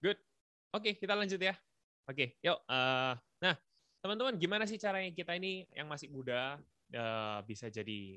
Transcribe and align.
Good. 0.00 0.16
Oke, 0.72 0.96
kita 0.96 1.12
lanjut 1.12 1.36
ya. 1.36 1.52
Oke, 2.08 2.40
yuk. 2.40 2.56
Uh, 2.64 3.12
nah, 3.36 3.54
teman-teman, 4.00 4.34
gimana 4.40 4.64
sih 4.64 4.80
caranya 4.80 5.12
kita 5.12 5.36
ini 5.36 5.68
yang 5.76 5.92
masih 5.92 6.08
muda 6.08 6.56
uh, 6.96 7.38
bisa 7.44 7.68
jadi 7.68 8.16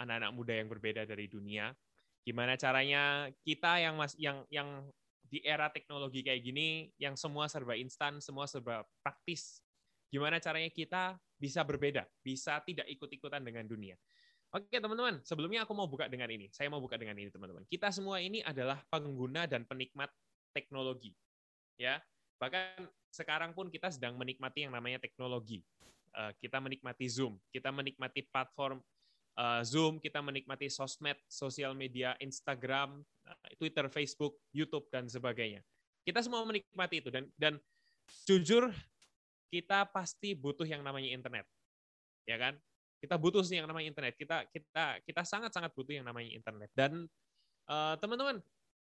anak-anak 0.00 0.32
muda 0.32 0.52
yang 0.56 0.68
berbeda 0.72 1.04
dari 1.04 1.28
dunia? 1.28 1.76
Gimana 2.24 2.56
caranya 2.56 3.28
kita 3.44 3.84
yang 3.84 4.00
mas 4.00 4.16
yang 4.16 4.48
yang 4.48 4.88
di 5.28 5.44
era 5.44 5.68
teknologi 5.68 6.24
kayak 6.24 6.40
gini, 6.40 6.88
yang 6.96 7.14
semua 7.20 7.46
serba 7.52 7.76
instan, 7.76 8.18
semua 8.24 8.48
serba 8.48 8.82
praktis. 9.04 9.60
Gimana 10.08 10.40
caranya 10.40 10.72
kita 10.72 11.20
bisa 11.36 11.62
berbeda, 11.62 12.08
bisa 12.24 12.58
tidak 12.64 12.88
ikut-ikutan 12.88 13.44
dengan 13.44 13.68
dunia? 13.68 13.94
Oke 14.50 14.82
teman-teman, 14.82 15.22
sebelumnya 15.22 15.62
aku 15.62 15.76
mau 15.76 15.86
buka 15.86 16.10
dengan 16.10 16.26
ini. 16.26 16.50
Saya 16.50 16.66
mau 16.66 16.82
buka 16.82 16.98
dengan 16.98 17.14
ini 17.14 17.30
teman-teman. 17.30 17.62
Kita 17.70 17.94
semua 17.94 18.18
ini 18.18 18.42
adalah 18.42 18.82
pengguna 18.90 19.46
dan 19.46 19.62
penikmat 19.62 20.10
teknologi. 20.52 21.14
Ya, 21.80 22.02
bahkan 22.36 22.88
sekarang 23.10 23.56
pun 23.56 23.72
kita 23.72 23.90
sedang 23.90 24.14
menikmati 24.20 24.68
yang 24.68 24.74
namanya 24.74 25.00
teknologi. 25.00 25.64
Eh, 26.10 26.32
kita 26.42 26.58
menikmati 26.58 27.06
Zoom, 27.06 27.38
kita 27.54 27.70
menikmati 27.70 28.26
platform 28.26 28.82
eh, 29.38 29.62
Zoom, 29.62 30.02
kita 30.02 30.18
menikmati 30.18 30.66
sosmed, 30.66 31.16
sosial 31.30 31.72
media, 31.78 32.18
Instagram, 32.18 33.02
eh, 33.26 33.54
Twitter, 33.54 33.86
Facebook, 33.86 34.38
YouTube 34.50 34.90
dan 34.90 35.06
sebagainya. 35.06 35.62
Kita 36.02 36.18
semua 36.20 36.42
menikmati 36.42 36.98
itu 36.98 37.14
dan 37.14 37.30
dan 37.38 37.54
jujur 38.26 38.74
kita 39.50 39.86
pasti 39.90 40.34
butuh 40.34 40.66
yang 40.66 40.82
namanya 40.82 41.10
internet. 41.10 41.46
Ya 42.26 42.38
kan? 42.38 42.58
Kita 43.02 43.18
butuh 43.18 43.42
sih 43.42 43.58
yang 43.58 43.66
namanya 43.66 43.90
internet. 43.90 44.14
Kita 44.18 44.46
kita 44.50 45.02
kita 45.06 45.22
sangat 45.26 45.50
sangat 45.50 45.74
butuh 45.74 45.94
yang 45.94 46.06
namanya 46.06 46.30
internet. 46.30 46.70
Dan 46.74 47.06
uh, 47.66 47.94
teman-teman, 47.98 48.38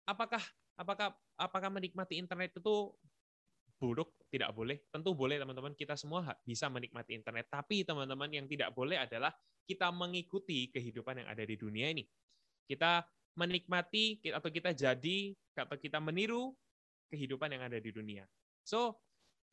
apakah 0.09 0.41
apakah 0.77 1.11
apakah 1.35 1.69
menikmati 1.73 2.21
internet 2.21 2.55
itu 2.55 2.93
buruk? 3.81 4.13
Tidak 4.29 4.49
boleh. 4.53 4.77
Tentu 4.89 5.13
boleh 5.13 5.41
teman-teman. 5.41 5.73
Kita 5.73 5.97
semua 5.97 6.35
bisa 6.45 6.69
menikmati 6.69 7.17
internet. 7.17 7.49
Tapi 7.49 7.83
teman-teman 7.83 8.29
yang 8.29 8.45
tidak 8.45 8.73
boleh 8.73 9.01
adalah 9.01 9.33
kita 9.67 9.91
mengikuti 9.91 10.71
kehidupan 10.71 11.23
yang 11.23 11.27
ada 11.27 11.43
di 11.43 11.55
dunia 11.59 11.91
ini. 11.91 12.05
Kita 12.67 13.03
menikmati 13.37 14.19
atau 14.33 14.49
kita 14.49 14.73
jadi 14.73 15.17
atau 15.53 15.77
kita 15.77 16.01
meniru 16.01 16.57
kehidupan 17.13 17.53
yang 17.53 17.63
ada 17.69 17.77
di 17.77 17.93
dunia. 17.93 18.25
So, 18.65 18.99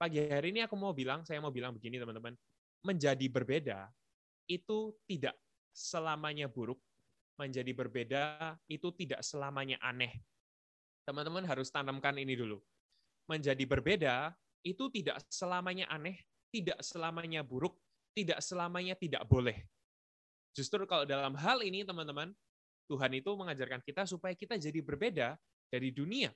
pagi 0.00 0.24
hari 0.24 0.50
ini 0.50 0.66
aku 0.66 0.74
mau 0.74 0.96
bilang, 0.96 1.22
saya 1.22 1.38
mau 1.38 1.54
bilang 1.54 1.76
begini 1.76 2.00
teman-teman, 2.00 2.34
menjadi 2.82 3.26
berbeda 3.30 3.92
itu 4.50 4.92
tidak 5.06 5.36
selamanya 5.70 6.50
buruk, 6.50 6.80
menjadi 7.38 7.70
berbeda 7.70 8.22
itu 8.66 8.90
tidak 8.98 9.22
selamanya 9.22 9.78
aneh. 9.84 10.18
Teman-teman 11.04 11.44
harus 11.44 11.68
tanamkan 11.68 12.16
ini 12.16 12.36
dulu. 12.36 12.60
Menjadi 13.28 13.64
berbeda 13.64 14.32
itu 14.64 14.88
tidak 14.92 15.20
selamanya 15.28 15.88
aneh, 15.92 16.16
tidak 16.48 16.80
selamanya 16.80 17.44
buruk, 17.44 17.76
tidak 18.16 18.40
selamanya 18.40 18.96
tidak 18.96 19.24
boleh. 19.28 19.64
Justru 20.56 20.84
kalau 20.88 21.04
dalam 21.04 21.36
hal 21.36 21.60
ini 21.60 21.84
teman-teman, 21.84 22.32
Tuhan 22.88 23.12
itu 23.16 23.30
mengajarkan 23.32 23.80
kita 23.80 24.04
supaya 24.04 24.36
kita 24.36 24.60
jadi 24.60 24.80
berbeda 24.84 25.36
dari 25.72 25.88
dunia 25.92 26.32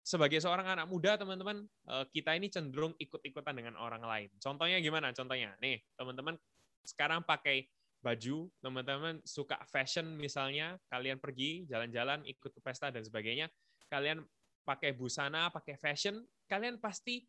sebagai 0.00 0.40
seorang 0.40 0.66
anak 0.66 0.86
muda, 0.88 1.14
teman-teman, 1.20 1.62
eh, 1.64 2.04
kita 2.10 2.34
ini 2.34 2.48
cenderung 2.48 2.96
ikut-ikutan 2.96 3.54
dengan 3.54 3.76
orang 3.76 4.02
lain. 4.02 4.28
Contohnya 4.40 4.80
gimana? 4.80 5.12
Contohnya, 5.12 5.54
nih, 5.60 5.78
teman-teman 5.94 6.34
sekarang 6.82 7.22
pakai 7.22 7.68
baju, 8.00 8.48
teman-teman 8.64 9.20
suka 9.22 9.60
fashion 9.68 10.16
misalnya, 10.16 10.80
kalian 10.88 11.20
pergi 11.20 11.68
jalan-jalan, 11.68 12.24
ikut 12.24 12.52
pesta 12.64 12.88
dan 12.88 13.04
sebagainya, 13.04 13.52
kalian 13.92 14.24
pakai 14.64 14.96
busana, 14.96 15.52
pakai 15.52 15.76
fashion, 15.76 16.24
kalian 16.48 16.80
pasti 16.80 17.24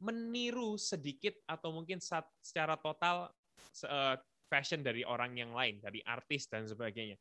meniru 0.00 0.80
sedikit 0.80 1.36
atau 1.46 1.70
mungkin 1.70 2.00
secara 2.42 2.74
total 2.80 3.30
eh, 3.84 4.16
fashion 4.50 4.82
dari 4.82 5.06
orang 5.06 5.38
yang 5.38 5.54
lain, 5.54 5.78
dari 5.78 6.02
artis 6.02 6.50
dan 6.50 6.66
sebagainya. 6.66 7.14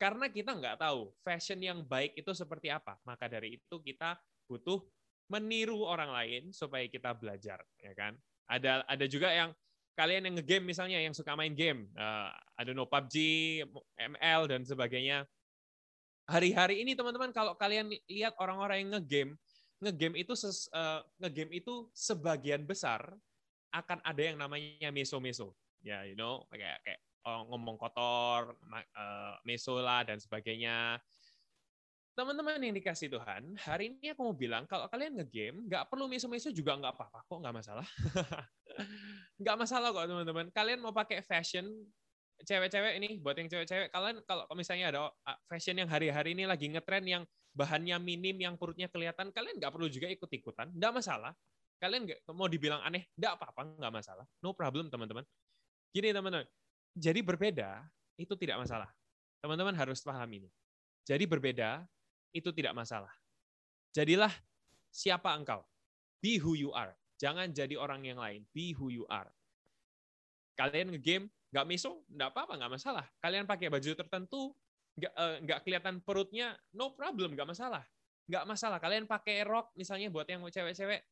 Karena 0.00 0.32
kita 0.32 0.56
nggak 0.56 0.80
tahu 0.80 1.12
fashion 1.20 1.60
yang 1.60 1.84
baik 1.84 2.16
itu 2.16 2.32
seperti 2.32 2.72
apa. 2.72 2.96
Maka 3.04 3.28
dari 3.28 3.60
itu 3.60 3.82
kita 3.84 4.16
butuh 4.48 4.80
meniru 5.28 5.84
orang 5.84 6.10
lain 6.14 6.42
supaya 6.54 6.88
kita 6.88 7.12
belajar, 7.12 7.60
ya 7.76 7.92
kan? 7.92 8.16
Ada 8.48 8.86
ada 8.88 9.06
juga 9.06 9.28
yang 9.28 9.50
kalian 10.00 10.24
yang 10.24 10.34
ngegame 10.40 10.72
misalnya 10.72 10.96
yang 10.96 11.12
suka 11.12 11.36
main 11.36 11.52
game, 11.52 11.84
uh, 12.00 12.32
I 12.56 12.64
don't 12.64 12.72
know 12.72 12.88
PUBG, 12.88 13.16
ML 14.00 14.48
dan 14.48 14.64
sebagainya. 14.64 15.28
Hari-hari 16.24 16.80
ini 16.80 16.96
teman-teman 16.96 17.36
kalau 17.36 17.52
kalian 17.60 17.92
lihat 18.08 18.32
orang-orang 18.40 18.80
yang 18.80 18.90
ngegame, 18.96 19.36
ngegame 19.84 20.16
itu 20.24 20.32
ses, 20.32 20.72
uh, 20.72 21.04
ngegame 21.20 21.60
itu 21.60 21.92
sebagian 21.92 22.64
besar 22.64 23.12
akan 23.76 24.00
ada 24.00 24.22
yang 24.24 24.40
namanya 24.40 24.88
meso-meso. 24.88 25.52
Ya, 25.84 26.08
you 26.08 26.16
know, 26.16 26.48
kayak 26.48 26.80
kayak 26.80 27.00
oh, 27.28 27.44
ngomong 27.52 27.76
kotor, 27.76 28.56
uh, 28.96 29.36
mesola 29.44 30.00
dan 30.00 30.16
sebagainya. 30.16 30.96
Teman-teman 32.20 32.60
yang 32.60 32.76
dikasih 32.76 33.08
Tuhan, 33.08 33.56
hari 33.64 33.96
ini 33.96 34.12
aku 34.12 34.20
mau 34.20 34.36
bilang 34.36 34.68
kalau 34.68 34.84
kalian 34.92 35.16
ngegame, 35.16 35.64
nggak 35.64 35.88
perlu 35.88 36.04
meso-meso 36.04 36.52
juga 36.52 36.76
nggak 36.76 36.92
apa-apa 36.92 37.24
kok, 37.24 37.38
nggak 37.40 37.54
masalah. 37.56 37.88
nggak 39.40 39.56
masalah 39.56 39.88
kok 39.88 40.04
teman-teman. 40.04 40.46
Kalian 40.52 40.84
mau 40.84 40.92
pakai 40.92 41.24
fashion, 41.24 41.64
cewek-cewek 42.44 43.00
ini, 43.00 43.16
buat 43.24 43.40
yang 43.40 43.48
cewek-cewek, 43.48 43.88
kalian 43.88 44.20
kalau 44.28 44.44
misalnya 44.52 44.92
ada 44.92 45.08
ah, 45.24 45.40
fashion 45.48 45.80
yang 45.80 45.88
hari-hari 45.88 46.36
ini 46.36 46.44
lagi 46.44 46.68
ngetren 46.68 47.08
yang 47.08 47.24
bahannya 47.56 47.96
minim, 47.96 48.36
yang 48.36 48.60
perutnya 48.60 48.92
kelihatan, 48.92 49.32
kalian 49.32 49.56
nggak 49.56 49.72
perlu 49.72 49.88
juga 49.88 50.12
ikut-ikutan, 50.12 50.76
nggak 50.76 50.92
masalah. 50.92 51.32
Kalian 51.80 52.04
nggak 52.04 52.20
mau 52.36 52.52
dibilang 52.52 52.84
aneh, 52.84 53.08
nggak 53.16 53.32
apa-apa, 53.40 53.80
nggak 53.80 53.92
masalah. 53.96 54.28
No 54.44 54.52
problem 54.52 54.92
teman-teman. 54.92 55.24
Gini 55.88 56.12
teman-teman, 56.12 56.44
jadi 56.92 57.24
berbeda 57.24 57.80
itu 58.20 58.36
tidak 58.36 58.60
masalah. 58.60 58.92
Teman-teman 59.40 59.72
harus 59.72 60.04
paham 60.04 60.28
ini. 60.36 60.52
Jadi 61.08 61.24
berbeda 61.24 61.88
itu 62.30 62.50
tidak 62.54 62.74
masalah. 62.74 63.10
Jadilah 63.94 64.30
siapa 64.90 65.34
engkau. 65.34 65.62
Be 66.20 66.36
who 66.36 66.54
you 66.54 66.70
are. 66.76 66.94
Jangan 67.20 67.52
jadi 67.52 67.76
orang 67.76 68.04
yang 68.04 68.20
lain. 68.20 68.44
Be 68.54 68.72
who 68.76 68.88
you 68.92 69.04
are. 69.08 69.28
Kalian 70.56 70.92
ngegame 70.92 71.32
nggak 71.50 71.66
miso, 71.66 72.06
nggak 72.06 72.30
apa-apa, 72.30 72.52
nggak 72.60 72.72
masalah. 72.78 73.06
Kalian 73.18 73.44
pakai 73.48 73.66
baju 73.66 73.90
tertentu, 73.90 74.54
nggak 75.00 75.58
uh, 75.58 75.62
kelihatan 75.64 75.98
perutnya, 76.04 76.54
no 76.76 76.94
problem, 76.94 77.34
nggak 77.34 77.48
masalah. 77.48 77.82
Nggak 78.30 78.44
masalah. 78.46 78.78
Kalian 78.78 79.10
pakai 79.10 79.42
rok, 79.42 79.74
misalnya 79.74 80.12
buat 80.12 80.28
yang 80.30 80.46
cewek-cewek, 80.46 81.02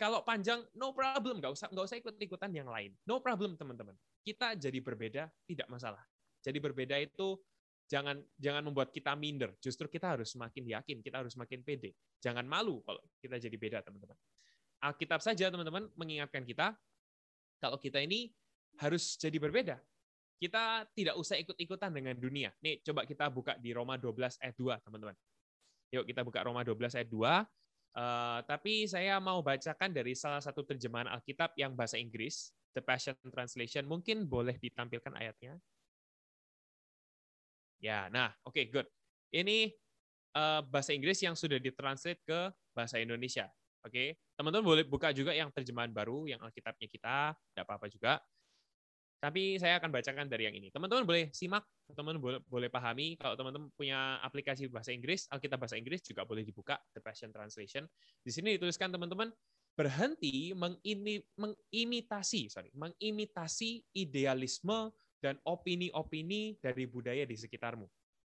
kalau 0.00 0.24
panjang, 0.24 0.64
no 0.72 0.96
problem, 0.96 1.38
nggak 1.42 1.52
usah 1.52 1.68
nggak 1.68 1.84
usah 1.84 1.98
ikut-ikutan 2.00 2.50
yang 2.54 2.70
lain. 2.70 2.96
No 3.04 3.20
problem, 3.20 3.60
teman-teman 3.60 3.94
kita 4.24 4.56
jadi 4.56 4.80
berbeda 4.80 5.28
tidak 5.44 5.68
masalah. 5.68 6.00
Jadi 6.40 6.58
berbeda 6.58 6.96
itu 6.96 7.36
jangan 7.88 8.16
jangan 8.40 8.62
membuat 8.64 8.90
kita 8.90 9.12
minder. 9.14 9.52
Justru 9.60 9.86
kita 9.88 10.16
harus 10.16 10.32
semakin 10.32 10.80
yakin, 10.80 11.00
kita 11.04 11.20
harus 11.20 11.36
semakin 11.36 11.60
pede. 11.60 11.92
Jangan 12.20 12.44
malu 12.44 12.80
kalau 12.84 13.00
kita 13.20 13.36
jadi 13.36 13.56
beda, 13.56 13.78
teman-teman. 13.84 14.16
Alkitab 14.84 15.20
saja, 15.24 15.48
teman-teman, 15.48 15.88
mengingatkan 15.96 16.44
kita 16.44 16.76
kalau 17.60 17.80
kita 17.80 18.00
ini 18.04 18.32
harus 18.80 19.16
jadi 19.16 19.40
berbeda. 19.40 19.76
Kita 20.36 20.84
tidak 20.92 21.16
usah 21.16 21.40
ikut-ikutan 21.40 21.94
dengan 21.94 22.18
dunia. 22.18 22.52
Nih, 22.60 22.84
coba 22.84 23.08
kita 23.08 23.30
buka 23.32 23.56
di 23.56 23.72
Roma 23.72 23.96
12 23.96 24.42
ayat 24.42 24.56
2, 24.58 24.84
teman-teman. 24.84 25.16
Yuk 25.94 26.04
kita 26.10 26.26
buka 26.26 26.42
Roma 26.42 26.66
12 26.66 26.98
ayat 26.98 27.08
2. 27.08 27.16
Uh, 27.16 27.30
eh, 27.94 28.38
tapi 28.50 28.90
saya 28.90 29.22
mau 29.22 29.38
bacakan 29.40 29.94
dari 29.94 30.12
salah 30.18 30.42
satu 30.42 30.66
terjemahan 30.66 31.06
Alkitab 31.06 31.54
yang 31.54 31.72
bahasa 31.78 31.96
Inggris. 31.96 32.50
The 32.74 32.82
Passion 32.82 33.14
Translation. 33.30 33.86
Mungkin 33.86 34.26
boleh 34.26 34.58
ditampilkan 34.58 35.14
ayatnya. 35.14 35.54
Ya, 37.84 38.08
nah, 38.08 38.32
oke, 38.48 38.56
okay, 38.56 38.64
good. 38.72 38.88
Ini 39.28 39.68
uh, 40.32 40.64
bahasa 40.64 40.96
Inggris 40.96 41.20
yang 41.20 41.36
sudah 41.36 41.60
ditranslate 41.60 42.16
ke 42.24 42.48
bahasa 42.72 42.96
Indonesia. 42.96 43.44
Oke, 43.84 43.92
okay? 43.92 44.08
teman-teman 44.40 44.64
boleh 44.64 44.84
buka 44.88 45.12
juga 45.12 45.36
yang 45.36 45.52
terjemahan 45.52 45.92
baru, 45.92 46.24
yang 46.24 46.40
Alkitabnya 46.40 46.88
kita, 46.88 47.36
tidak 47.36 47.64
apa-apa 47.68 47.92
juga. 47.92 48.16
Tapi 49.20 49.60
saya 49.60 49.76
akan 49.76 49.92
bacakan 49.92 50.24
dari 50.32 50.48
yang 50.48 50.56
ini. 50.56 50.72
Teman-teman 50.72 51.04
boleh 51.04 51.28
simak, 51.36 51.68
teman-teman 51.84 52.16
boleh, 52.16 52.40
boleh 52.48 52.68
pahami. 52.72 53.20
Kalau 53.20 53.36
teman-teman 53.36 53.68
punya 53.76 54.16
aplikasi 54.24 54.72
bahasa 54.72 54.88
Inggris, 54.88 55.28
Alkitab 55.28 55.60
bahasa 55.60 55.76
Inggris 55.76 56.00
juga 56.00 56.24
boleh 56.24 56.40
dibuka, 56.40 56.80
The 56.96 57.04
Passion 57.04 57.36
Translation. 57.36 57.84
Di 58.24 58.32
sini 58.32 58.56
dituliskan 58.56 58.96
teman-teman, 58.96 59.28
berhenti 59.76 60.56
mengimitasi, 61.36 62.48
sorry, 62.48 62.72
mengimitasi 62.72 63.84
idealisme 63.92 64.88
dan 65.24 65.40
opini-opini 65.48 66.60
dari 66.60 66.84
budaya 66.84 67.24
di 67.24 67.32
sekitarmu. 67.32 67.88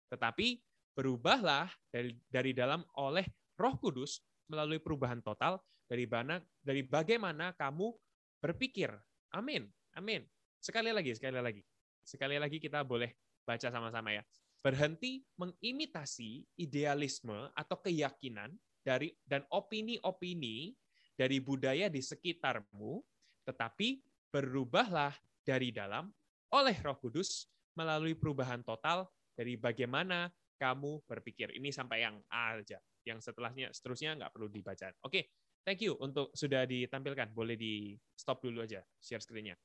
Tetapi 0.09 0.57
berubahlah 0.97 1.69
dari, 1.94 2.18
dari 2.25 2.57
dalam 2.57 2.81
oleh 2.97 3.30
Roh 3.62 3.77
Kudus 3.77 4.25
melalui 4.50 4.81
perubahan 4.81 5.21
total 5.21 5.62
dari 5.86 6.09
mana 6.09 6.41
dari 6.65 6.81
bagaimana 6.81 7.53
kamu 7.53 7.94
berpikir. 8.41 8.89
Amin. 9.38 9.69
Amin. 9.94 10.25
Sekali 10.57 10.89
lagi, 10.89 11.13
sekali 11.13 11.38
lagi. 11.38 11.62
Sekali 12.01 12.41
lagi 12.41 12.57
kita 12.57 12.81
boleh 12.81 13.13
baca 13.45 13.69
sama-sama 13.69 14.09
ya. 14.09 14.25
Berhenti 14.59 15.21
mengimitasi 15.38 16.57
idealisme 16.57 17.53
atau 17.53 17.77
keyakinan 17.80 18.57
dari 18.81 19.13
dan 19.30 19.45
opini-opini 19.53 20.74
dari 21.13 21.38
budaya 21.38 21.88
di 21.88 22.01
sekitarmu, 22.01 23.00
tetapi 23.45 24.01
berubahlah 24.33 25.13
dari 25.45 25.71
dalam 25.71 26.12
oleh 26.54 26.75
Roh 26.81 26.98
Kudus 26.98 27.50
melalui 27.78 28.18
perubahan 28.18 28.66
total 28.66 29.07
dari 29.38 29.56
bagaimana 29.56 30.28
kamu 30.60 31.06
berpikir. 31.07 31.56
Ini 31.56 31.72
sampai 31.72 32.04
yang 32.04 32.19
A 32.28 32.60
aja. 32.60 32.78
Yang 33.07 33.31
setelahnya 33.31 33.72
seterusnya 33.72 34.19
nggak 34.19 34.31
perlu 34.36 34.51
dibaca. 34.51 34.92
Oke, 35.07 35.31
thank 35.63 35.80
you 35.80 35.96
untuk 36.04 36.36
sudah 36.36 36.68
ditampilkan. 36.68 37.31
Boleh 37.31 37.56
di 37.56 37.96
stop 38.18 38.44
dulu 38.44 38.66
aja 38.68 38.84
share 39.00 39.24
screen-nya. 39.24 39.56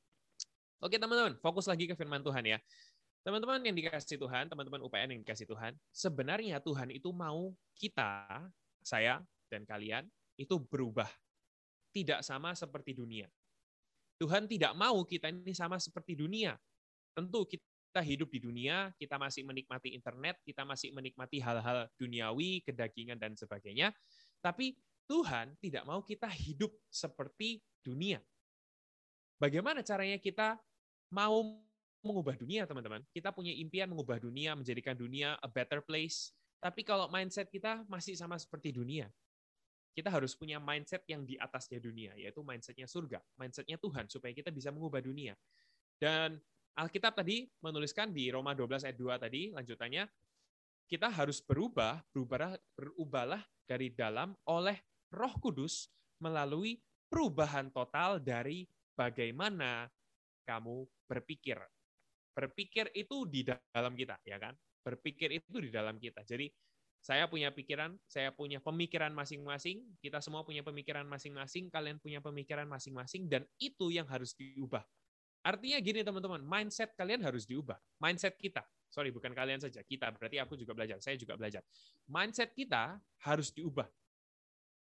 Oke 0.84 1.00
teman-teman, 1.00 1.40
fokus 1.40 1.66
lagi 1.66 1.88
ke 1.88 1.96
firman 1.96 2.20
Tuhan 2.22 2.44
ya. 2.44 2.58
Teman-teman 3.24 3.56
yang 3.64 3.72
dikasih 3.72 4.20
Tuhan, 4.20 4.52
teman-teman 4.52 4.84
UPN 4.84 5.16
yang 5.16 5.20
dikasih 5.24 5.48
Tuhan, 5.48 5.72
sebenarnya 5.88 6.60
Tuhan 6.60 6.92
itu 6.92 7.08
mau 7.08 7.56
kita, 7.72 8.44
saya 8.84 9.24
dan 9.48 9.64
kalian 9.64 10.04
itu 10.36 10.60
berubah. 10.60 11.08
Tidak 11.88 12.20
sama 12.20 12.52
seperti 12.52 12.92
dunia. 12.92 13.24
Tuhan 14.20 14.44
tidak 14.44 14.76
mau 14.76 15.00
kita 15.08 15.32
ini 15.32 15.56
sama 15.56 15.80
seperti 15.80 16.20
dunia. 16.20 16.52
Tentu 17.14 17.46
kita 17.46 18.02
hidup 18.02 18.28
di 18.28 18.42
dunia, 18.42 18.90
kita 18.98 19.16
masih 19.16 19.46
menikmati 19.46 19.94
internet, 19.94 20.42
kita 20.42 20.66
masih 20.66 20.90
menikmati 20.90 21.38
hal-hal 21.38 21.86
duniawi, 21.94 22.60
kedagingan 22.66 23.16
dan 23.16 23.38
sebagainya. 23.38 23.94
Tapi 24.42 24.74
Tuhan 25.06 25.54
tidak 25.62 25.86
mau 25.86 26.02
kita 26.02 26.26
hidup 26.26 26.74
seperti 26.90 27.62
dunia. 27.86 28.18
Bagaimana 29.38 29.86
caranya 29.86 30.18
kita 30.18 30.58
mau 31.14 31.62
mengubah 32.04 32.36
dunia, 32.36 32.68
teman-teman. 32.68 33.00
Kita 33.14 33.32
punya 33.32 33.50
impian 33.56 33.88
mengubah 33.88 34.20
dunia, 34.20 34.52
menjadikan 34.52 34.92
dunia 34.92 35.40
a 35.40 35.48
better 35.48 35.80
place. 35.80 36.36
Tapi 36.60 36.84
kalau 36.84 37.08
mindset 37.08 37.48
kita 37.48 37.84
masih 37.88 38.16
sama 38.16 38.36
seperti 38.36 38.72
dunia, 38.72 39.08
kita 39.94 40.10
harus 40.10 40.34
punya 40.34 40.58
mindset 40.58 41.06
yang 41.06 41.22
di 41.22 41.38
atasnya 41.38 41.78
dunia, 41.78 42.12
yaitu 42.18 42.42
mindsetnya 42.42 42.88
surga, 42.88 43.20
mindsetnya 43.38 43.78
Tuhan, 43.78 44.10
supaya 44.10 44.32
kita 44.34 44.50
bisa 44.50 44.74
mengubah 44.74 45.00
dunia. 45.00 45.36
Dan 46.00 46.40
Alkitab 46.74 47.14
tadi 47.14 47.46
menuliskan 47.62 48.10
di 48.10 48.34
Roma 48.34 48.50
12 48.50 48.82
ayat 48.90 48.98
2 48.98 49.14
tadi, 49.22 49.42
lanjutannya, 49.54 50.10
kita 50.90 51.06
harus 51.06 51.38
berubah, 51.38 52.02
berubah 52.10 52.58
berubahlah 52.74 53.42
dari 53.64 53.94
dalam 53.94 54.34
oleh 54.50 54.76
roh 55.14 55.32
kudus 55.38 55.88
melalui 56.18 56.82
perubahan 57.06 57.70
total 57.70 58.18
dari 58.18 58.66
bagaimana 58.98 59.86
kamu 60.42 60.84
berpikir. 61.06 61.62
Berpikir 62.34 62.90
itu 62.92 63.22
di 63.30 63.46
dalam 63.46 63.94
kita, 63.94 64.18
ya 64.26 64.42
kan? 64.42 64.58
Berpikir 64.82 65.30
itu 65.30 65.62
di 65.62 65.70
dalam 65.70 65.96
kita. 66.02 66.26
Jadi 66.26 66.50
saya 67.04 67.30
punya 67.30 67.54
pikiran, 67.54 67.94
saya 68.08 68.34
punya 68.34 68.58
pemikiran 68.58 69.14
masing-masing, 69.14 69.84
kita 70.02 70.18
semua 70.18 70.42
punya 70.42 70.66
pemikiran 70.66 71.06
masing-masing, 71.06 71.70
kalian 71.70 72.00
punya 72.00 72.18
pemikiran 72.18 72.66
masing-masing, 72.66 73.30
dan 73.30 73.46
itu 73.60 73.92
yang 73.92 74.08
harus 74.08 74.34
diubah. 74.34 74.82
Artinya 75.44 75.76
gini 75.84 76.00
teman-teman, 76.00 76.40
mindset 76.40 76.96
kalian 76.96 77.20
harus 77.20 77.44
diubah. 77.44 77.76
Mindset 78.00 78.40
kita, 78.40 78.64
sorry 78.88 79.12
bukan 79.12 79.36
kalian 79.36 79.60
saja, 79.60 79.84
kita, 79.84 80.08
berarti 80.16 80.40
aku 80.40 80.56
juga 80.56 80.72
belajar, 80.72 80.96
saya 81.04 81.20
juga 81.20 81.36
belajar. 81.36 81.60
Mindset 82.08 82.56
kita 82.56 82.96
harus 83.28 83.52
diubah. 83.52 83.84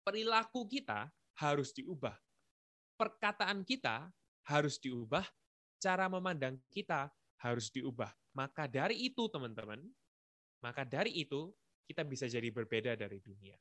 Perilaku 0.03 0.67
kita 0.67 1.15
harus 1.39 1.71
diubah. 1.71 2.19
Perkataan 2.99 3.63
kita 3.63 4.11
harus 4.51 4.83
diubah, 4.83 5.23
cara 5.79 6.11
memandang 6.11 6.59
kita 6.75 7.07
harus 7.39 7.71
diubah. 7.71 8.11
Maka 8.35 8.67
dari 8.67 9.07
itu, 9.07 9.31
teman-teman, 9.31 9.79
maka 10.59 10.83
dari 10.83 11.15
itu 11.23 11.55
kita 11.87 12.03
bisa 12.03 12.27
jadi 12.27 12.51
berbeda 12.51 12.99
dari 12.99 13.23
dunia. 13.23 13.55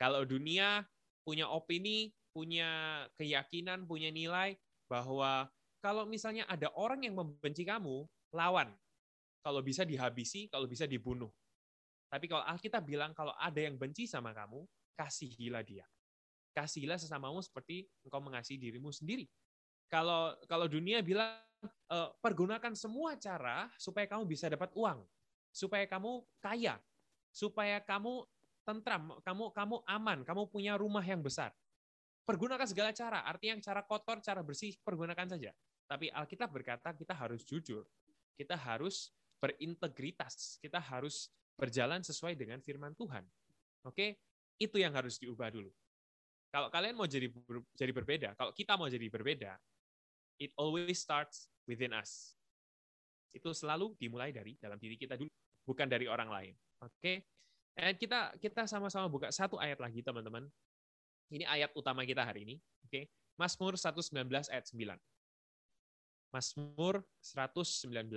Kalau 0.00 0.24
dunia 0.24 0.88
punya 1.20 1.52
opini, 1.52 2.16
punya 2.32 3.04
keyakinan, 3.20 3.84
punya 3.84 4.08
nilai 4.08 4.56
bahwa 4.88 5.52
kalau 5.84 6.08
misalnya 6.08 6.48
ada 6.48 6.72
orang 6.80 7.04
yang 7.04 7.12
membenci 7.12 7.68
kamu, 7.68 8.08
lawan. 8.32 8.72
Kalau 9.44 9.60
bisa 9.60 9.84
dihabisi, 9.84 10.48
kalau 10.48 10.64
bisa 10.64 10.88
dibunuh. 10.88 11.28
Tapi 12.08 12.24
kalau 12.24 12.40
Alkitab 12.48 12.88
bilang 12.88 13.12
kalau 13.12 13.36
ada 13.36 13.60
yang 13.60 13.76
benci 13.76 14.08
sama 14.08 14.32
kamu, 14.32 14.64
kasihilah 14.96 15.60
dia. 15.60 15.84
Kasihilah 16.56 16.96
sesamamu 16.96 17.44
seperti 17.44 17.84
engkau 18.00 18.24
mengasihi 18.24 18.56
dirimu 18.56 18.88
sendiri. 18.96 19.28
Kalau 19.92 20.32
kalau 20.48 20.64
dunia 20.64 21.04
bilang 21.04 21.36
uh, 21.92 22.16
pergunakan 22.24 22.72
semua 22.72 23.20
cara 23.20 23.68
supaya 23.76 24.08
kamu 24.08 24.24
bisa 24.24 24.48
dapat 24.48 24.72
uang, 24.72 25.04
supaya 25.52 25.84
kamu 25.84 26.24
kaya, 26.40 26.80
supaya 27.28 27.76
kamu 27.84 28.24
tentram, 28.64 29.20
kamu 29.20 29.52
kamu 29.52 29.76
aman, 29.84 30.18
kamu 30.24 30.48
punya 30.48 30.80
rumah 30.80 31.04
yang 31.04 31.20
besar. 31.20 31.52
Pergunakan 32.24 32.64
segala 32.64 32.96
cara, 32.96 33.20
artinya 33.28 33.60
cara 33.60 33.84
kotor, 33.84 34.24
cara 34.24 34.40
bersih, 34.40 34.72
pergunakan 34.80 35.36
saja. 35.36 35.52
Tapi 35.84 36.08
Alkitab 36.08 36.48
berkata 36.48 36.96
kita 36.96 37.12
harus 37.12 37.44
jujur, 37.44 37.84
kita 38.34 38.56
harus 38.56 39.12
berintegritas, 39.38 40.56
kita 40.58 40.80
harus 40.80 41.28
berjalan 41.54 42.00
sesuai 42.00 42.34
dengan 42.34 42.58
firman 42.64 42.96
Tuhan. 42.96 43.22
Oke, 43.84 44.16
itu 44.56 44.76
yang 44.80 44.96
harus 44.96 45.20
diubah 45.20 45.52
dulu. 45.52 45.70
Kalau 46.48 46.70
kalian 46.70 46.94
mau 46.94 47.04
jadi 47.04 47.28
jadi 47.74 47.92
berbeda, 47.92 48.28
kalau 48.38 48.54
kita 48.54 48.78
mau 48.78 48.86
jadi 48.86 49.04
berbeda, 49.10 49.58
it 50.38 50.54
always 50.56 51.02
starts 51.02 51.50
within 51.66 51.92
us. 51.92 52.32
Itu 53.34 53.50
selalu 53.50 53.98
dimulai 53.98 54.30
dari 54.30 54.54
dalam 54.62 54.78
diri 54.78 54.94
kita 54.94 55.18
dulu, 55.18 55.30
bukan 55.66 55.90
dari 55.90 56.06
orang 56.06 56.30
lain. 56.30 56.54
Oke? 56.80 57.26
And 57.74 57.98
kita 57.98 58.38
kita 58.38 58.70
sama-sama 58.70 59.10
buka 59.10 59.34
satu 59.34 59.58
ayat 59.58 59.82
lagi, 59.82 60.00
teman-teman. 60.00 60.46
Ini 61.34 61.42
ayat 61.50 61.74
utama 61.74 62.06
kita 62.06 62.22
hari 62.22 62.46
ini. 62.46 62.56
Oke? 62.86 63.10
Mazmur 63.34 63.74
119 63.74 64.14
ayat 64.46 64.64
9. 64.70 64.94
Mazmur 66.34 67.06
119 67.22 68.10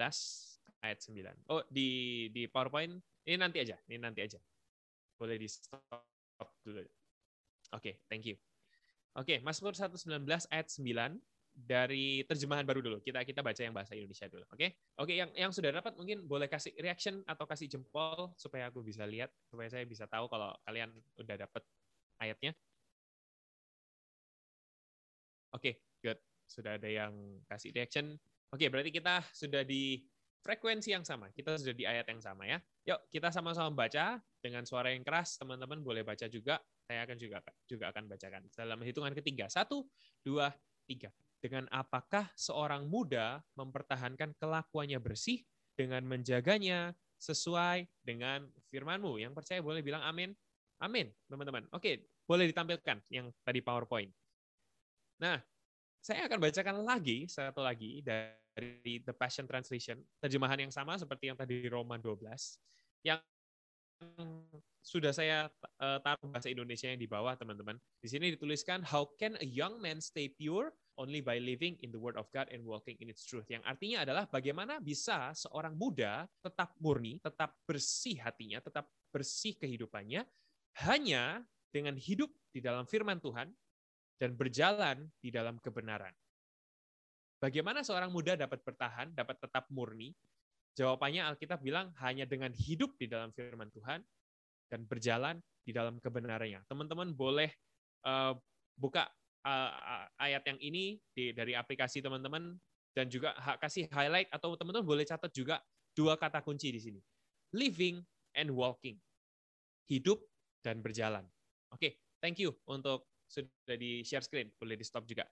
ayat 0.81 0.99
9. 1.05 1.53
Oh, 1.53 1.61
di 1.69 2.25
di 2.33 2.49
PowerPoint 2.49 2.97
ini 3.29 3.37
nanti 3.37 3.61
aja, 3.61 3.77
ini 3.85 4.01
nanti 4.01 4.25
aja. 4.25 4.41
Boleh 5.21 5.37
di 5.37 5.45
stop 5.45 6.49
dulu. 6.65 6.81
Oke, 6.81 6.89
okay, 7.77 7.93
thank 8.09 8.25
you. 8.25 8.33
Oke, 9.13 9.37
okay, 9.37 9.45
Mazmur 9.45 9.77
119 9.77 10.25
ayat 10.49 10.67
9 10.73 11.13
dari 11.57 12.21
terjemahan 12.25 12.65
baru 12.65 12.81
dulu. 12.85 12.97
Kita 13.01 13.21
kita 13.21 13.41
baca 13.41 13.61
yang 13.61 13.73
bahasa 13.73 13.97
Indonesia 13.97 14.29
dulu, 14.29 14.45
oke? 14.49 14.57
Okay? 14.57 14.69
Oke, 14.97 15.13
okay, 15.13 15.15
yang 15.21 15.29
yang 15.33 15.51
sudah 15.53 15.73
dapat 15.73 15.93
mungkin 15.97 16.25
boleh 16.25 16.45
kasih 16.49 16.73
reaction 16.77 17.21
atau 17.25 17.45
kasih 17.49 17.69
jempol 17.69 18.33
supaya 18.37 18.69
aku 18.69 18.85
bisa 18.85 19.05
lihat, 19.05 19.29
supaya 19.49 19.69
saya 19.69 19.85
bisa 19.85 20.05
tahu 20.05 20.29
kalau 20.29 20.53
kalian 20.65 20.89
udah 21.17 21.35
dapat 21.37 21.61
ayatnya. 22.21 22.53
Oke, 25.53 25.73
okay. 25.73 25.73
Sudah 26.47 26.79
ada 26.79 26.87
yang 26.87 27.13
kasih 27.45 27.75
reaction. 27.75 28.15
Oke, 28.49 28.71
berarti 28.71 28.89
kita 28.89 29.21
sudah 29.35 29.67
di 29.67 30.01
frekuensi 30.39 30.95
yang 30.95 31.03
sama. 31.03 31.27
Kita 31.35 31.59
sudah 31.59 31.75
di 31.75 31.83
ayat 31.83 32.07
yang 32.07 32.23
sama 32.23 32.47
ya. 32.47 32.57
Yuk, 32.87 33.11
kita 33.11 33.29
sama-sama 33.35 33.67
baca 33.75 34.23
dengan 34.39 34.63
suara 34.63 34.95
yang 34.95 35.03
keras. 35.03 35.35
Teman-teman 35.35 35.83
boleh 35.83 36.07
baca 36.07 36.25
juga. 36.31 36.63
Saya 36.87 37.03
akan 37.03 37.17
juga 37.19 37.43
juga 37.67 37.91
akan 37.91 38.07
bacakan 38.07 38.47
dalam 38.55 38.79
hitungan 38.79 39.11
ketiga. 39.11 39.51
Satu, 39.51 39.83
dua, 40.23 40.55
tiga. 40.87 41.11
Dengan 41.43 41.67
apakah 41.69 42.31
seorang 42.33 42.87
muda 42.87 43.43
mempertahankan 43.59 44.33
kelakuannya 44.39 44.97
bersih 45.03 45.43
dengan 45.75 46.01
menjaganya 46.07 46.95
sesuai 47.19 47.85
dengan 48.01 48.47
firmanmu. 48.71 49.19
Yang 49.19 49.33
percaya 49.37 49.59
boleh 49.59 49.83
bilang 49.83 50.01
amin. 50.07 50.31
Amin, 50.79 51.09
teman-teman. 51.27 51.65
Oke, 51.73 52.07
boleh 52.23 52.47
ditampilkan 52.49 53.01
yang 53.09 53.33
tadi 53.41 53.59
PowerPoint. 53.65 54.13
Nah, 55.17 55.41
saya 56.07 56.23
akan 56.31 56.39
bacakan 56.39 56.75
lagi, 56.87 57.27
satu 57.27 57.59
lagi, 57.59 57.99
dari 57.99 59.03
The 59.03 59.11
Passion 59.11 59.43
Translation, 59.43 59.99
terjemahan 60.23 60.63
yang 60.63 60.71
sama 60.71 60.95
seperti 60.95 61.27
yang 61.27 61.35
tadi 61.35 61.67
Roma 61.67 61.99
12, 61.99 62.23
yang 63.03 63.19
sudah 64.79 65.11
saya 65.11 65.51
uh, 65.83 65.99
taruh 65.99 66.31
bahasa 66.31 66.47
Indonesia 66.47 66.87
yang 66.87 66.95
di 66.95 67.11
bawah, 67.11 67.35
teman-teman. 67.35 67.75
Di 67.99 68.07
sini 68.07 68.31
dituliskan, 68.31 68.87
How 68.87 69.11
can 69.19 69.35
a 69.43 69.47
young 69.47 69.83
man 69.83 69.99
stay 69.99 70.31
pure? 70.31 70.71
Only 70.95 71.19
by 71.19 71.43
living 71.43 71.75
in 71.83 71.91
the 71.91 71.99
word 71.99 72.15
of 72.15 72.31
God 72.31 72.47
and 72.55 72.63
walking 72.63 72.95
in 73.03 73.11
its 73.11 73.27
truth. 73.27 73.45
Yang 73.51 73.67
artinya 73.67 74.07
adalah 74.07 74.23
bagaimana 74.31 74.79
bisa 74.79 75.35
seorang 75.35 75.75
muda 75.75 76.23
tetap 76.39 76.71
murni, 76.79 77.19
tetap 77.19 77.51
bersih 77.67 78.15
hatinya, 78.23 78.63
tetap 78.63 78.87
bersih 79.11 79.59
kehidupannya, 79.59 80.23
hanya 80.87 81.43
dengan 81.69 81.99
hidup 81.99 82.31
di 82.49 82.63
dalam 82.63 82.87
firman 82.87 83.19
Tuhan 83.19 83.51
dan 84.17 84.33
berjalan 84.33 85.05
di 85.21 85.29
dalam 85.29 85.61
kebenaran. 85.61 86.13
Bagaimana 87.37 87.85
seorang 87.85 88.09
muda 88.09 88.33
dapat 88.33 88.65
bertahan, 88.65 89.13
dapat 89.13 89.37
tetap 89.37 89.69
murni, 89.69 90.09
Jawabannya 90.77 91.25
Alkitab 91.25 91.65
bilang 91.65 91.89
hanya 92.05 92.29
dengan 92.29 92.53
hidup 92.53 92.93
di 93.01 93.09
dalam 93.09 93.33
firman 93.33 93.73
Tuhan 93.73 93.97
dan 94.69 94.85
berjalan 94.85 95.41
di 95.65 95.73
dalam 95.73 95.97
kebenarannya. 95.97 96.61
Teman-teman 96.69 97.17
boleh 97.17 97.49
uh, 98.05 98.37
buka 98.77 99.09
uh, 99.41 100.05
ayat 100.21 100.45
yang 100.45 100.61
ini 100.61 101.01
di, 101.17 101.33
dari 101.33 101.57
aplikasi 101.57 102.05
teman-teman 102.05 102.53
dan 102.93 103.09
juga 103.09 103.33
kasih 103.57 103.89
highlight 103.89 104.29
atau 104.29 104.53
teman-teman 104.53 104.85
boleh 104.85 105.01
catat 105.01 105.33
juga 105.33 105.57
dua 105.97 106.13
kata 106.13 106.45
kunci 106.45 106.69
di 106.69 106.77
sini. 106.77 107.01
Living 107.57 107.97
and 108.37 108.53
walking. 108.53 109.01
Hidup 109.89 110.21
dan 110.61 110.85
berjalan. 110.85 111.25
Oke, 111.73 111.97
thank 112.21 112.37
you 112.37 112.53
untuk 112.69 113.09
sudah 113.27 113.77
di 113.77 114.01
share 114.01 114.23
screen, 114.23 114.49
boleh 114.55 114.79
di 114.79 114.85
stop 114.87 115.03
juga. 115.03 115.27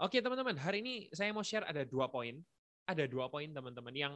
Oke 0.00 0.18
teman-teman, 0.18 0.56
hari 0.58 0.80
ini 0.82 0.94
saya 1.12 1.30
mau 1.30 1.44
share 1.44 1.66
ada 1.68 1.84
dua 1.84 2.08
poin, 2.08 2.38
ada 2.88 3.04
dua 3.06 3.28
poin 3.28 3.46
teman-teman 3.50 3.94
yang 3.94 4.14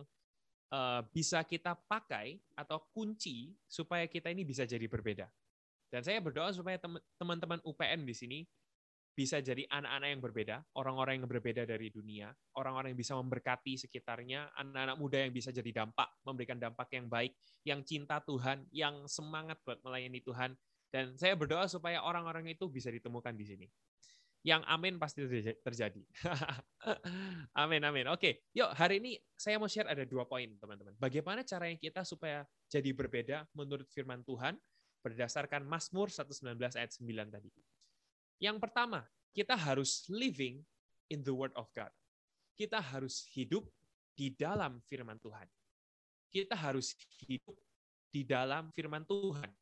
uh, 0.73 1.02
bisa 1.12 1.42
kita 1.47 1.78
pakai 1.87 2.40
atau 2.59 2.83
kunci 2.90 3.54
supaya 3.66 4.06
kita 4.11 4.33
ini 4.33 4.42
bisa 4.42 4.66
jadi 4.66 4.87
berbeda. 4.88 5.26
Dan 5.87 6.02
saya 6.02 6.18
berdoa 6.18 6.50
supaya 6.50 6.80
teman-teman 7.18 7.62
UPN 7.62 8.02
di 8.02 8.14
sini 8.14 8.38
bisa 9.16 9.40
jadi 9.40 9.64
anak-anak 9.73 10.09
yang 10.12 10.21
berbeda, 10.21 10.56
orang-orang 10.76 11.16
yang 11.16 11.25
berbeda 11.25 11.64
dari 11.64 11.88
dunia, 11.88 12.28
orang-orang 12.52 12.92
yang 12.92 13.00
bisa 13.00 13.16
memberkati 13.16 13.80
sekitarnya, 13.80 14.52
anak-anak 14.61 14.97
muda 15.00 15.25
yang 15.25 15.33
bisa 15.33 15.49
jadi 15.49 15.73
dampak, 15.73 16.21
memberikan 16.21 16.61
dampak 16.61 16.92
yang 16.92 17.09
baik, 17.09 17.33
yang 17.64 17.80
cinta 17.80 18.21
Tuhan, 18.21 18.68
yang 18.76 19.09
semangat 19.09 19.56
buat 19.64 19.80
melayani 19.80 20.21
Tuhan. 20.21 20.52
Dan 20.97 21.12
saya 21.21 21.37
berdoa 21.37 21.69
supaya 21.69 22.00
orang-orang 22.00 22.49
itu 22.49 22.73
bisa 22.73 22.88
ditemukan 22.88 23.37
di 23.37 23.45
sini. 23.45 23.69
Yang 24.41 24.65
amin 24.65 24.97
pasti 24.97 25.21
terjadi. 25.61 26.00
amin, 27.61 27.85
amin. 27.85 28.09
Oke, 28.09 28.49
yuk 28.57 28.73
hari 28.73 28.97
ini 28.97 29.21
saya 29.37 29.61
mau 29.61 29.69
share 29.69 29.93
ada 29.93 30.09
dua 30.09 30.25
poin, 30.25 30.49
teman-teman. 30.57 30.97
Bagaimana 30.97 31.45
caranya 31.45 31.76
kita 31.76 32.00
supaya 32.00 32.49
jadi 32.73 32.97
berbeda 32.97 33.45
menurut 33.53 33.85
firman 33.93 34.25
Tuhan 34.25 34.57
berdasarkan 35.05 35.69
Mazmur 35.69 36.09
119 36.09 36.57
ayat 36.81 36.88
9 36.97 37.05
tadi. 37.29 37.53
Yang 38.41 38.57
pertama, 38.57 39.05
kita 39.37 39.53
harus 39.53 40.09
living 40.09 40.65
in 41.12 41.21
the 41.21 41.35
word 41.37 41.53
of 41.61 41.69
God. 41.76 41.93
Kita 42.57 42.81
harus 42.81 43.29
hidup 43.37 43.69
di 44.17 44.33
dalam 44.33 44.81
firman 44.88 45.21
Tuhan. 45.21 45.45
Kita 46.33 46.57
harus 46.57 46.97
hidup 47.29 47.53
di 48.09 48.25
dalam 48.25 48.73
firman 48.73 49.05
Tuhan. 49.05 49.53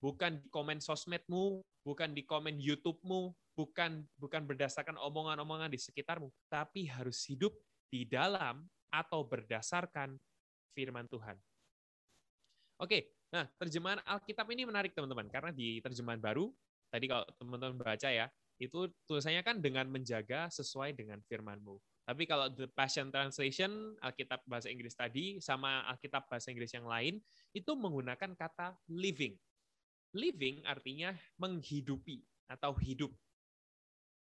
Bukan 0.00 0.40
di 0.40 0.48
komen 0.48 0.80
sosmedmu, 0.80 1.60
bukan 1.84 2.16
di 2.16 2.24
komen 2.24 2.56
YouTube-mu, 2.56 3.36
bukan 3.52 4.08
bukan 4.16 4.42
berdasarkan 4.48 4.96
omongan-omongan 4.96 5.68
di 5.68 5.76
sekitarmu, 5.76 6.32
tapi 6.48 6.88
harus 6.88 7.20
hidup 7.28 7.52
di 7.92 8.08
dalam 8.08 8.64
atau 8.88 9.20
berdasarkan 9.22 10.16
firman 10.72 11.04
Tuhan. 11.06 11.36
Oke, 12.80 13.12
nah 13.28 13.44
terjemahan 13.60 14.00
Alkitab 14.08 14.48
ini 14.48 14.64
menarik 14.64 14.96
teman-teman 14.96 15.28
karena 15.28 15.52
di 15.52 15.84
terjemahan 15.84 16.16
baru 16.16 16.48
tadi 16.90 17.06
kalau 17.06 17.24
teman-teman 17.38 17.76
baca 17.78 18.08
ya, 18.10 18.26
itu 18.58 18.90
tulisannya 19.06 19.40
kan 19.46 19.62
dengan 19.62 19.86
menjaga 19.88 20.50
sesuai 20.50 20.92
dengan 20.92 21.22
firman-Mu. 21.24 21.78
Tapi 22.04 22.26
kalau 22.26 22.50
The 22.50 22.66
Passion 22.66 23.08
Translation, 23.14 23.94
Alkitab 24.02 24.42
bahasa 24.44 24.66
Inggris 24.66 24.98
tadi, 24.98 25.38
sama 25.38 25.86
Alkitab 25.86 26.26
bahasa 26.26 26.50
Inggris 26.50 26.74
yang 26.74 26.84
lain, 26.84 27.22
itu 27.54 27.70
menggunakan 27.78 28.34
kata 28.34 28.74
living. 28.90 29.38
Living 30.16 30.66
artinya 30.66 31.14
menghidupi 31.38 32.22
atau 32.50 32.74
hidup. 32.78 33.14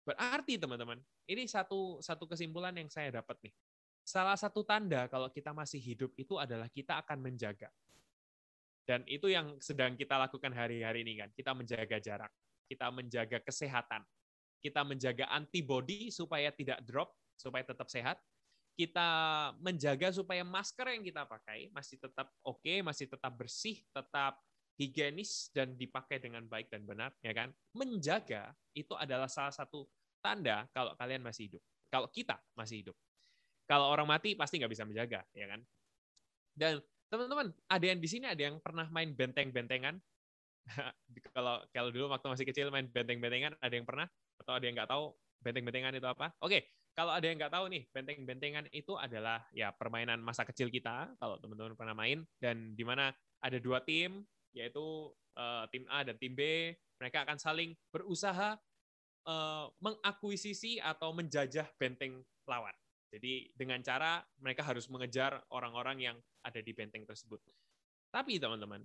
Berarti 0.06 0.58
teman-teman, 0.58 1.02
ini 1.30 1.46
satu 1.46 2.02
satu 2.02 2.26
kesimpulan 2.30 2.74
yang 2.78 2.90
saya 2.90 3.22
dapat 3.22 3.38
nih. 3.46 3.54
Salah 4.02 4.38
satu 4.38 4.66
tanda 4.66 5.06
kalau 5.10 5.30
kita 5.30 5.54
masih 5.54 5.78
hidup 5.78 6.14
itu 6.18 6.38
adalah 6.38 6.70
kita 6.70 7.02
akan 7.02 7.22
menjaga. 7.22 7.70
Dan 8.82 9.06
itu 9.06 9.30
yang 9.30 9.62
sedang 9.62 9.94
kita 9.94 10.18
lakukan 10.18 10.50
hari-hari 10.54 11.06
ini 11.06 11.22
kan, 11.22 11.30
kita 11.38 11.54
menjaga 11.54 12.02
jarak 12.02 12.34
kita 12.72 12.88
menjaga 12.88 13.44
kesehatan, 13.44 14.00
kita 14.64 14.88
menjaga 14.88 15.28
antibody 15.28 16.08
supaya 16.08 16.56
tidak 16.56 16.80
drop, 16.88 17.12
supaya 17.36 17.68
tetap 17.68 17.92
sehat, 17.92 18.16
kita 18.80 19.10
menjaga 19.60 20.16
supaya 20.16 20.48
masker 20.48 20.88
yang 20.96 21.04
kita 21.04 21.28
pakai 21.28 21.68
masih 21.76 22.00
tetap 22.00 22.32
oke, 22.48 22.64
okay, 22.64 22.80
masih 22.80 23.12
tetap 23.12 23.36
bersih, 23.36 23.84
tetap 23.92 24.40
higienis 24.80 25.52
dan 25.52 25.76
dipakai 25.76 26.22
dengan 26.22 26.48
baik 26.48 26.72
dan 26.72 26.86
benar, 26.88 27.12
ya 27.20 27.34
kan? 27.36 27.52
Menjaga 27.76 28.56
itu 28.76 28.96
adalah 28.96 29.28
salah 29.28 29.52
satu 29.52 29.88
tanda 30.24 30.70
kalau 30.72 30.96
kalian 30.96 31.26
masih 31.26 31.52
hidup. 31.52 31.64
Kalau 31.92 32.08
kita 32.08 32.40
masih 32.56 32.86
hidup. 32.86 32.96
Kalau 33.68 33.88
orang 33.88 34.08
mati 34.08 34.36
pasti 34.36 34.60
nggak 34.60 34.72
bisa 34.72 34.84
menjaga, 34.88 35.24
ya 35.36 35.48
kan? 35.48 35.62
Dan 36.56 36.80
teman-teman, 37.12 37.52
ada 37.68 37.86
yang 37.86 38.00
di 38.00 38.08
sini 38.08 38.26
ada 38.28 38.40
yang 38.40 38.60
pernah 38.60 38.88
main 38.92 39.12
benteng-bentengan? 39.12 40.00
kalau 41.36 41.64
kalau 41.74 41.90
dulu 41.90 42.12
waktu 42.14 42.28
masih 42.30 42.46
kecil 42.48 42.70
main 42.70 42.86
benteng-bentengan 42.86 43.58
ada 43.58 43.74
yang 43.74 43.88
pernah 43.88 44.06
atau 44.38 44.54
ada 44.56 44.64
yang 44.64 44.78
nggak 44.78 44.90
tahu 44.92 45.16
benteng-bentengan 45.42 45.94
itu 45.98 46.08
apa? 46.08 46.32
Oke, 46.44 46.70
kalau 46.92 47.16
ada 47.16 47.26
yang 47.26 47.40
nggak 47.40 47.54
tahu 47.54 47.66
nih 47.72 47.84
benteng-bentengan 47.90 48.66
itu 48.76 48.94
adalah 49.00 49.48
ya 49.56 49.72
permainan 49.72 50.20
masa 50.20 50.44
kecil 50.44 50.68
kita 50.68 51.16
kalau 51.18 51.40
teman-teman 51.40 51.74
pernah 51.74 51.96
main 51.96 52.28
dan 52.38 52.76
di 52.76 52.84
mana 52.84 53.16
ada 53.42 53.58
dua 53.58 53.82
tim 53.82 54.22
yaitu 54.52 55.12
uh, 55.36 55.66
tim 55.72 55.88
A 55.88 56.04
dan 56.04 56.16
tim 56.20 56.36
B 56.36 56.72
mereka 57.02 57.26
akan 57.26 57.42
saling 57.42 57.74
berusaha 57.90 58.60
uh, 59.26 59.66
mengakuisisi 59.82 60.78
atau 60.78 61.16
menjajah 61.16 61.66
benteng 61.82 62.22
lawan. 62.46 62.74
Jadi 63.12 63.52
dengan 63.58 63.82
cara 63.84 64.24
mereka 64.40 64.64
harus 64.64 64.88
mengejar 64.88 65.44
orang-orang 65.52 65.98
yang 66.00 66.18
ada 66.46 66.64
di 66.64 66.72
benteng 66.72 67.04
tersebut. 67.04 67.44
Tapi 68.12 68.40
teman-teman, 68.40 68.84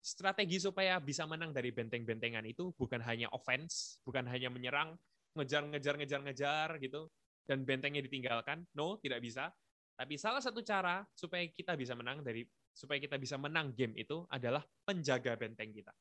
strategi 0.00 0.56
supaya 0.60 0.96
bisa 1.00 1.28
menang 1.28 1.52
dari 1.52 1.72
benteng-bentengan 1.72 2.44
itu 2.48 2.72
bukan 2.76 3.00
hanya 3.04 3.28
offense, 3.32 4.00
bukan 4.06 4.24
hanya 4.28 4.48
menyerang, 4.48 4.96
ngejar-ngejar 5.36 6.00
ngejar-ngejar 6.00 6.80
gitu 6.80 7.12
dan 7.44 7.66
bentengnya 7.66 8.00
ditinggalkan. 8.04 8.64
No, 8.72 8.96
tidak 9.02 9.20
bisa. 9.20 9.52
Tapi 9.96 10.20
salah 10.20 10.40
satu 10.40 10.60
cara 10.60 11.04
supaya 11.16 11.44
kita 11.48 11.76
bisa 11.76 11.96
menang 11.96 12.20
dari 12.20 12.44
supaya 12.76 13.00
kita 13.00 13.16
bisa 13.16 13.40
menang 13.40 13.72
game 13.72 13.96
itu 13.96 14.28
adalah 14.28 14.60
menjaga 14.84 15.32
benteng 15.40 15.72
kita. 15.72 15.96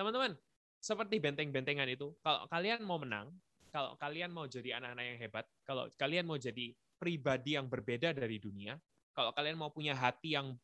Teman-teman, 0.00 0.32
seperti 0.80 1.20
benteng-bentengan 1.20 1.84
itu, 1.92 2.16
kalau 2.24 2.48
kalian 2.48 2.80
mau 2.88 2.96
menang, 2.96 3.28
kalau 3.68 3.92
kalian 4.00 4.32
mau 4.32 4.48
jadi 4.48 4.80
anak-anak 4.80 5.04
yang 5.04 5.18
hebat, 5.20 5.44
kalau 5.68 5.84
kalian 6.00 6.24
mau 6.24 6.40
jadi 6.40 6.72
pribadi 6.96 7.60
yang 7.60 7.68
berbeda 7.68 8.16
dari 8.16 8.40
dunia, 8.40 8.80
kalau 9.12 9.36
kalian 9.36 9.60
mau 9.60 9.68
punya 9.68 9.92
hati 9.92 10.40
yang 10.40 10.56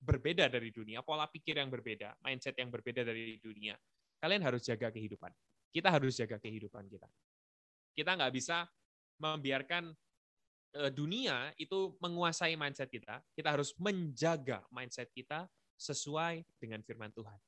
berbeda 0.00 0.48
dari 0.48 0.72
dunia, 0.72 1.04
pola 1.04 1.28
pikir 1.28 1.60
yang 1.60 1.68
berbeda, 1.68 2.16
mindset 2.24 2.56
yang 2.56 2.72
berbeda 2.72 3.04
dari 3.04 3.36
dunia. 3.36 3.76
Kalian 4.16 4.40
harus 4.40 4.64
jaga 4.64 4.88
kehidupan. 4.88 5.30
Kita 5.68 5.92
harus 5.92 6.16
jaga 6.16 6.40
kehidupan 6.40 6.88
kita. 6.88 7.04
Kita 7.92 8.16
nggak 8.16 8.32
bisa 8.32 8.64
membiarkan 9.20 9.92
dunia 10.92 11.52
itu 11.56 11.94
menguasai 12.00 12.54
mindset 12.54 12.88
kita. 12.90 13.20
Kita 13.32 13.52
harus 13.52 13.72
menjaga 13.76 14.64
mindset 14.70 15.10
kita 15.12 15.48
sesuai 15.76 16.44
dengan 16.60 16.80
firman 16.84 17.12
Tuhan. 17.12 17.38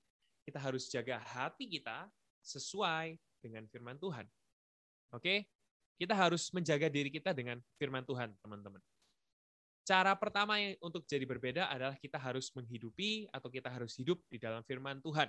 Kita 0.44 0.58
harus 0.60 0.88
jaga 0.88 1.20
hati 1.20 1.68
kita 1.68 2.08
sesuai 2.40 3.16
dengan 3.44 3.68
firman 3.68 4.00
Tuhan. 4.00 4.24
Oke? 5.12 5.48
Kita 5.98 6.14
harus 6.14 6.48
menjaga 6.54 6.86
diri 6.86 7.10
kita 7.10 7.34
dengan 7.34 7.58
firman 7.76 8.06
Tuhan, 8.06 8.30
teman-teman. 8.38 8.78
Cara 9.82 10.12
pertama 10.14 10.60
untuk 10.84 11.08
jadi 11.08 11.24
berbeda 11.24 11.72
adalah 11.72 11.96
kita 11.96 12.20
harus 12.20 12.52
menghidupi 12.52 13.26
atau 13.32 13.48
kita 13.48 13.72
harus 13.72 13.96
hidup 13.96 14.20
di 14.28 14.36
dalam 14.36 14.60
firman 14.62 15.00
Tuhan. 15.00 15.26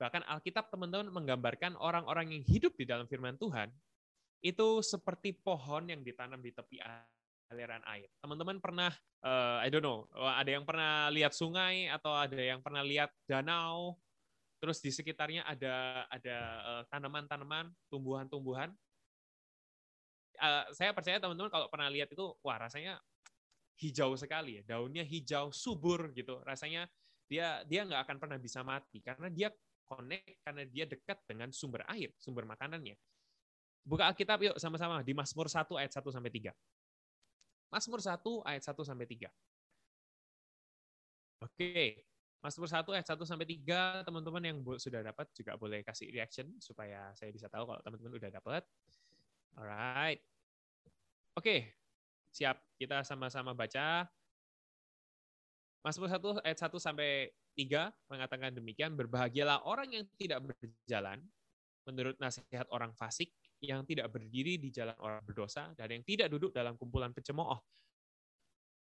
Bahkan 0.00 0.24
Alkitab 0.24 0.72
teman-teman 0.72 1.12
menggambarkan 1.12 1.76
orang-orang 1.76 2.32
yang 2.32 2.44
hidup 2.48 2.72
di 2.80 2.88
dalam 2.88 3.04
firman 3.04 3.36
Tuhan 3.36 3.68
itu 4.40 4.80
seperti 4.80 5.36
pohon 5.36 5.88
yang 5.88 6.00
ditanam 6.00 6.40
di 6.40 6.52
tepi 6.52 6.80
aliran 7.50 7.82
air. 7.90 8.08
Teman-teman 8.22 8.56
pernah, 8.62 8.90
uh, 9.26 9.60
I 9.60 9.68
don't 9.68 9.84
know, 9.84 10.06
ada 10.16 10.48
yang 10.48 10.64
pernah 10.64 11.12
lihat 11.12 11.36
sungai 11.36 11.90
atau 11.90 12.14
ada 12.14 12.38
yang 12.38 12.62
pernah 12.64 12.80
lihat 12.80 13.12
danau, 13.26 14.00
terus 14.62 14.80
di 14.80 14.88
sekitarnya 14.94 15.44
ada 15.44 16.06
ada 16.08 16.36
uh, 16.64 16.82
tanaman-tanaman, 16.88 17.68
tumbuhan-tumbuhan. 17.92 18.72
Uh, 20.40 20.64
saya 20.72 20.96
percaya 20.96 21.20
teman-teman 21.20 21.52
kalau 21.52 21.68
pernah 21.68 21.92
lihat 21.92 22.08
itu, 22.08 22.32
wah 22.40 22.56
rasanya 22.56 22.96
hijau 23.76 24.16
sekali 24.16 24.60
ya, 24.60 24.76
daunnya 24.76 25.04
hijau 25.04 25.52
subur 25.52 26.16
gitu. 26.16 26.40
Rasanya 26.46 26.88
dia 27.28 27.60
dia 27.68 27.84
nggak 27.84 28.08
akan 28.08 28.16
pernah 28.16 28.38
bisa 28.40 28.64
mati 28.64 29.04
karena 29.04 29.28
dia 29.28 29.52
connect 29.90 30.38
karena 30.46 30.62
dia 30.64 30.86
dekat 30.86 31.18
dengan 31.26 31.50
sumber 31.50 31.82
air, 31.90 32.14
sumber 32.16 32.46
makanannya. 32.46 32.94
Buka 33.84 34.06
Alkitab 34.06 34.38
yuk 34.44 34.56
sama-sama 34.60 35.00
di 35.00 35.12
Mazmur 35.16 35.48
1 35.48 35.66
ayat 35.80 35.92
1 35.92 36.04
sampai 36.12 36.30
3. 36.30 36.52
Mazmur 37.70 38.00
1 38.02 38.48
ayat 38.48 38.62
1 38.62 38.76
sampai 38.86 39.06
3. 39.06 39.30
Oke, 41.40 42.04
Mazmur 42.44 42.68
1 42.68 42.84
ayat 42.92 43.06
1 43.08 43.24
sampai 43.24 43.46
3, 43.48 44.04
teman-teman 44.04 44.42
yang 44.44 44.58
sudah 44.76 45.00
dapat 45.00 45.26
juga 45.32 45.56
boleh 45.56 45.80
kasih 45.80 46.12
reaction 46.12 46.52
supaya 46.60 47.12
saya 47.16 47.32
bisa 47.32 47.48
tahu 47.48 47.64
kalau 47.64 47.80
teman-teman 47.80 48.20
udah 48.20 48.30
dapat. 48.32 48.62
Alright. 49.56 50.20
Oke, 51.32 51.80
Siap, 52.30 52.62
kita 52.78 53.02
sama-sama 53.02 53.50
baca. 53.58 54.06
Mazmur 55.82 56.06
1 56.06 56.46
ayat 56.46 56.58
1 56.62 56.78
sampai 56.78 57.34
3 57.58 57.90
mengatakan 58.06 58.54
demikian, 58.54 58.94
berbahagialah 58.94 59.66
orang 59.66 59.90
yang 59.90 60.04
tidak 60.14 60.38
berjalan 60.46 61.18
menurut 61.88 62.14
nasihat 62.22 62.68
orang 62.70 62.94
fasik, 62.94 63.34
yang 63.60 63.84
tidak 63.84 64.08
berdiri 64.08 64.56
di 64.56 64.72
jalan 64.72 64.96
orang 64.98 65.20
berdosa, 65.22 65.72
dan 65.76 65.92
yang 65.92 66.04
tidak 66.04 66.32
duduk 66.32 66.50
dalam 66.50 66.74
kumpulan 66.80 67.12
pencemooh. 67.12 67.60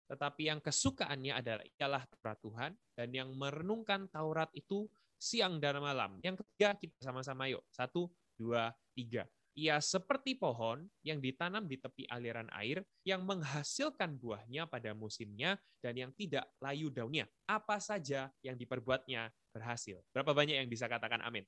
Tetapi 0.10 0.52
yang 0.52 0.60
kesukaannya 0.60 1.34
adalah 1.34 1.66
ialah 1.80 2.04
Taurat 2.10 2.38
Tuhan, 2.44 2.72
dan 2.98 3.10
yang 3.14 3.30
merenungkan 3.34 4.10
Taurat 4.12 4.52
itu 4.54 4.90
siang 5.16 5.58
dan 5.64 5.80
malam. 5.80 6.20
Yang 6.20 6.44
ketiga, 6.44 6.76
kita 6.76 6.98
sama-sama 7.00 7.48
yuk. 7.48 7.64
Satu, 7.72 8.12
dua, 8.36 8.76
tiga. 8.92 9.24
Ia 9.54 9.78
seperti 9.78 10.34
pohon 10.34 10.90
yang 11.06 11.22
ditanam 11.22 11.70
di 11.70 11.78
tepi 11.78 12.10
aliran 12.10 12.50
air, 12.58 12.82
yang 13.06 13.22
menghasilkan 13.22 14.18
buahnya 14.18 14.66
pada 14.66 14.98
musimnya, 14.98 15.62
dan 15.78 15.94
yang 15.94 16.12
tidak 16.18 16.50
layu 16.58 16.90
daunnya. 16.90 17.30
Apa 17.46 17.78
saja 17.78 18.34
yang 18.42 18.58
diperbuatnya 18.58 19.30
berhasil. 19.54 20.02
Berapa 20.10 20.34
banyak 20.34 20.58
yang 20.58 20.70
bisa 20.70 20.90
katakan 20.90 21.22
amin? 21.22 21.46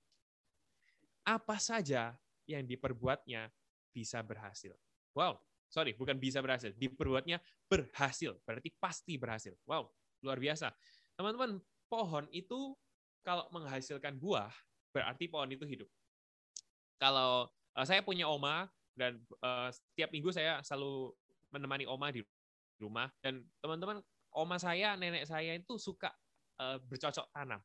Apa 1.25 1.57
saja 1.57 2.13
yang 2.45 2.63
diperbuatnya 2.65 3.49
bisa 3.91 4.21
berhasil. 4.21 4.73
Wow, 5.15 5.39
sorry, 5.69 5.95
bukan 5.95 6.17
bisa 6.19 6.39
berhasil. 6.43 6.73
Diperbuatnya 6.75 7.39
berhasil, 7.69 8.35
berarti 8.43 8.69
pasti 8.77 9.15
berhasil. 9.15 9.53
Wow, 9.63 9.89
luar 10.21 10.37
biasa. 10.37 10.73
Teman-teman, 11.15 11.59
pohon 11.87 12.25
itu 12.29 12.75
kalau 13.25 13.47
menghasilkan 13.49 14.19
buah, 14.19 14.51
berarti 14.93 15.25
pohon 15.31 15.49
itu 15.49 15.65
hidup. 15.65 15.89
Kalau 17.01 17.49
uh, 17.49 17.85
saya 17.85 18.05
punya 18.05 18.29
oma, 18.29 18.69
dan 18.95 19.19
uh, 19.43 19.67
setiap 19.71 20.11
minggu 20.15 20.31
saya 20.31 20.63
selalu 20.63 21.11
menemani 21.51 21.83
oma 21.87 22.11
di 22.11 22.23
rumah, 22.79 23.11
dan 23.23 23.43
teman-teman, 23.59 23.99
oma 24.35 24.57
saya, 24.59 24.95
nenek 24.99 25.27
saya 25.27 25.55
itu 25.55 25.79
suka 25.79 26.11
uh, 26.59 26.79
bercocok 26.83 27.31
tanam 27.31 27.59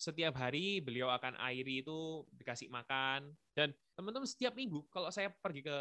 setiap 0.00 0.32
hari 0.40 0.80
beliau 0.80 1.12
akan 1.12 1.36
airi 1.52 1.84
itu 1.84 2.24
dikasih 2.32 2.72
makan 2.72 3.36
dan 3.52 3.76
teman-teman 3.92 4.24
setiap 4.24 4.56
minggu 4.56 4.88
kalau 4.88 5.12
saya 5.12 5.28
pergi 5.28 5.60
ke 5.60 5.76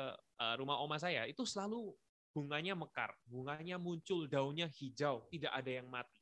rumah 0.59 0.83
oma 0.83 0.99
saya 0.99 1.23
itu 1.23 1.47
selalu 1.47 1.95
bunganya 2.33 2.77
mekar, 2.77 3.11
bunganya 3.25 3.81
muncul, 3.81 4.29
daunnya 4.29 4.69
hijau, 4.69 5.25
tidak 5.33 5.51
ada 5.53 5.71
yang 5.81 5.87
mati. 5.89 6.21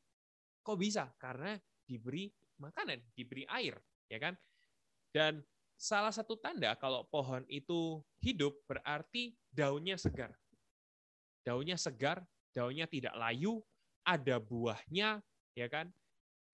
Kok 0.63 0.77
bisa? 0.80 1.12
Karena 1.20 1.56
diberi 1.84 2.32
makanan, 2.60 3.00
diberi 3.13 3.44
air, 3.48 3.75
ya 4.08 4.20
kan? 4.20 4.34
Dan 5.12 5.44
salah 5.77 6.12
satu 6.12 6.39
tanda 6.39 6.75
kalau 6.80 7.06
pohon 7.08 7.46
itu 7.48 8.01
hidup 8.24 8.56
berarti 8.68 9.36
daunnya 9.51 9.96
segar. 10.00 10.34
Daunnya 11.46 11.80
segar, 11.80 12.25
daunnya 12.51 12.89
tidak 12.89 13.16
layu, 13.16 13.63
ada 14.04 14.42
buahnya, 14.42 15.24
ya 15.56 15.68
kan? 15.72 15.92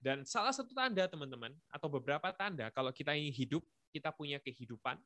Dan 0.03 0.27
salah 0.27 0.51
satu 0.51 0.75
tanda 0.75 1.07
teman-teman 1.07 1.55
atau 1.71 1.87
beberapa 1.87 2.27
tanda 2.35 2.67
kalau 2.75 2.91
kita 2.91 3.15
ini 3.15 3.31
hidup, 3.31 3.63
kita 3.95 4.11
punya 4.11 4.35
kehidupan. 4.43 4.99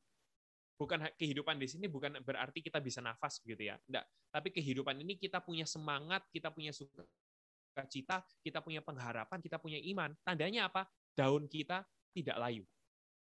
Bukan 0.73 1.05
kehidupan 1.21 1.61
di 1.61 1.69
sini 1.69 1.85
bukan 1.85 2.17
berarti 2.25 2.65
kita 2.65 2.81
bisa 2.81 2.97
nafas 2.97 3.37
gitu 3.45 3.61
ya. 3.61 3.77
Enggak, 3.85 4.09
tapi 4.33 4.49
kehidupan 4.49 4.97
ini 4.97 5.13
kita 5.21 5.37
punya 5.37 5.69
semangat, 5.69 6.25
kita 6.33 6.49
punya 6.49 6.73
sukacita, 6.73 8.25
kita 8.41 8.57
punya 8.65 8.81
pengharapan, 8.81 9.37
kita 9.37 9.61
punya 9.61 9.77
iman. 9.93 10.17
Tandanya 10.25 10.65
apa? 10.65 10.89
Daun 11.13 11.45
kita 11.45 11.85
tidak 12.17 12.37
layu. 12.41 12.65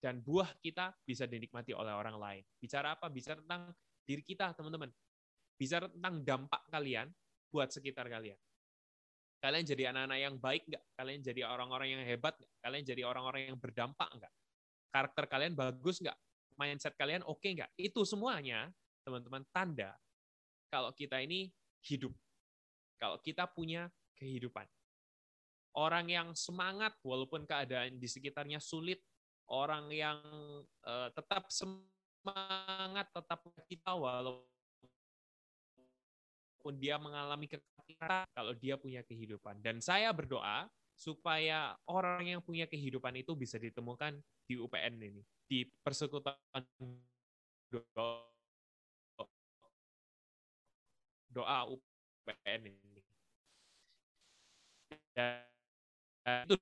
Dan 0.01 0.25
buah 0.25 0.49
kita 0.65 0.97
bisa 1.05 1.29
dinikmati 1.29 1.77
oleh 1.77 1.93
orang 1.93 2.17
lain. 2.17 2.43
Bicara 2.57 2.97
apa? 2.97 3.13
Bicara 3.13 3.45
tentang 3.45 3.77
diri 4.09 4.25
kita, 4.25 4.57
teman-teman. 4.57 4.89
Bicara 5.53 5.85
tentang 5.85 6.25
dampak 6.25 6.65
kalian 6.69 7.13
buat 7.53 7.69
sekitar 7.69 8.09
kalian 8.09 8.37
Kalian 9.39 9.63
jadi 9.63 9.83
anak-anak 9.95 10.19
yang 10.19 10.35
baik 10.35 10.63
nggak? 10.67 10.83
Kalian 10.99 11.19
jadi 11.23 11.41
orang-orang 11.47 11.95
yang 11.95 12.03
hebat 12.03 12.35
nggak? 12.35 12.53
Kalian 12.59 12.83
jadi 12.83 13.01
orang-orang 13.07 13.41
yang 13.47 13.57
berdampak 13.57 14.09
nggak? 14.11 14.33
Karakter 14.91 15.25
kalian 15.31 15.55
bagus 15.55 16.03
nggak? 16.03 16.17
Mindset 16.59 16.93
kalian 16.99 17.23
oke 17.23 17.39
okay 17.39 17.55
nggak? 17.55 17.71
Itu 17.79 18.03
semuanya, 18.03 18.67
teman-teman, 19.07 19.47
tanda 19.55 19.95
kalau 20.67 20.91
kita 20.91 21.23
ini 21.23 21.47
hidup. 21.87 22.11
Kalau 22.99 23.15
kita 23.23 23.47
punya 23.47 23.87
kehidupan. 24.19 24.67
Orang 25.71 26.11
yang 26.11 26.35
semangat 26.35 26.99
walaupun 26.99 27.47
keadaan 27.47 27.95
di 27.95 28.07
sekitarnya 28.11 28.59
sulit, 28.59 28.99
orang 29.47 29.87
yang 29.87 30.19
uh, 30.83 31.07
tetap 31.15 31.47
semangat, 31.47 33.07
tetap 33.15 33.39
kita 33.71 33.95
walaupun 33.95 34.58
dia 36.75 36.99
mengalami 36.99 37.47
kekerasan, 37.47 38.27
kalau 38.35 38.53
dia 38.55 38.75
punya 38.75 38.99
kehidupan. 39.07 39.63
Dan 39.63 39.79
saya 39.79 40.11
berdoa 40.11 40.67
supaya 40.99 41.79
orang 41.87 42.27
yang 42.27 42.41
punya 42.43 42.67
kehidupan 42.67 43.15
itu 43.15 43.31
bisa 43.31 43.55
ditemukan 43.55 44.19
di 44.43 44.59
UPN 44.59 44.99
ini, 44.99 45.23
di 45.47 45.63
persekutuan 45.79 46.35
doa, 47.71 48.27
doa 51.31 51.59
UPN 51.71 52.61
ini. 52.67 52.99
Dan 55.15 56.43
itu 56.43 56.59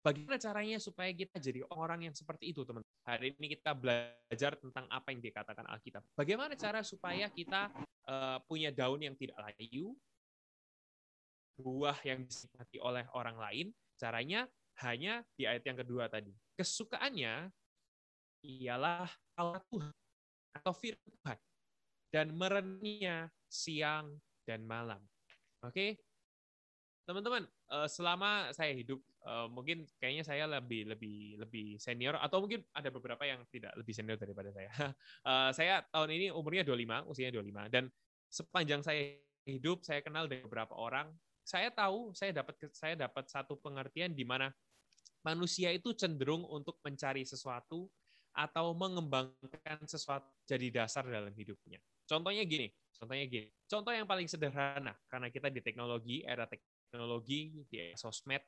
Bagaimana 0.00 0.40
caranya 0.40 0.80
supaya 0.80 1.12
kita 1.12 1.36
jadi 1.36 1.60
orang 1.76 2.08
yang 2.08 2.16
seperti 2.16 2.56
itu, 2.56 2.64
teman? 2.64 2.80
Hari 3.04 3.36
ini 3.36 3.52
kita 3.52 3.76
belajar 3.76 4.56
tentang 4.56 4.88
apa 4.88 5.12
yang 5.12 5.20
dikatakan 5.20 5.68
Alkitab. 5.68 6.00
Bagaimana 6.16 6.56
cara 6.56 6.80
supaya 6.80 7.28
kita 7.28 7.68
uh, 8.08 8.40
punya 8.48 8.72
daun 8.72 9.04
yang 9.04 9.12
tidak 9.12 9.36
layu, 9.36 9.92
buah 11.60 12.00
yang 12.08 12.24
dinikmati 12.24 12.80
oleh 12.80 13.04
orang 13.12 13.36
lain? 13.36 13.66
Caranya 14.00 14.48
hanya 14.80 15.20
di 15.36 15.44
ayat 15.44 15.68
yang 15.68 15.76
kedua 15.84 16.08
tadi. 16.08 16.32
Kesukaannya 16.56 17.52
ialah 18.40 19.04
Allah 19.36 19.60
Tuhan 19.68 19.92
atau 20.56 20.72
firman 20.72 21.08
Tuhan 21.20 21.38
dan 22.08 22.26
merennya 22.32 23.28
siang 23.52 24.16
dan 24.48 24.64
malam. 24.64 25.04
Oke, 25.60 26.00
teman-teman, 27.04 27.44
eh, 27.44 27.88
selama 27.92 28.48
saya 28.56 28.72
hidup 28.72 28.96
uh, 29.26 29.46
mungkin 29.50 29.84
kayaknya 30.00 30.24
saya 30.24 30.44
lebih 30.48 30.88
lebih 30.88 31.40
lebih 31.40 31.66
senior 31.76 32.16
atau 32.20 32.44
mungkin 32.44 32.64
ada 32.72 32.88
beberapa 32.88 33.22
yang 33.24 33.44
tidak 33.52 33.72
lebih 33.76 33.92
senior 33.92 34.16
daripada 34.16 34.50
saya. 34.54 34.70
uh, 35.26 35.50
saya 35.56 35.84
tahun 35.90 36.10
ini 36.16 36.26
umurnya 36.32 36.64
25, 36.64 37.10
usianya 37.10 37.32
25 37.40 37.74
dan 37.74 37.84
sepanjang 38.30 38.80
saya 38.84 39.18
hidup 39.48 39.82
saya 39.82 40.00
kenal 40.04 40.28
dengan 40.30 40.46
beberapa 40.46 40.76
orang, 40.76 41.10
saya 41.42 41.72
tahu 41.72 42.14
saya 42.14 42.30
dapat 42.30 42.54
saya 42.70 42.94
dapat 42.94 43.26
satu 43.26 43.58
pengertian 43.58 44.12
di 44.14 44.22
mana 44.22 44.52
manusia 45.26 45.72
itu 45.72 45.92
cenderung 45.92 46.44
untuk 46.48 46.80
mencari 46.80 47.26
sesuatu 47.26 47.88
atau 48.30 48.72
mengembangkan 48.72 49.82
sesuatu 49.84 50.30
jadi 50.46 50.82
dasar 50.82 51.02
dalam 51.04 51.34
hidupnya. 51.34 51.82
Contohnya 52.06 52.46
gini, 52.46 52.70
contohnya 52.94 53.26
gini. 53.26 53.48
Contoh 53.66 53.92
yang 53.94 54.06
paling 54.06 54.26
sederhana 54.30 54.94
karena 55.10 55.28
kita 55.30 55.50
di 55.50 55.60
teknologi, 55.62 56.22
era 56.22 56.46
teknologi, 56.46 57.66
di 57.66 57.94
sosmed, 57.98 58.42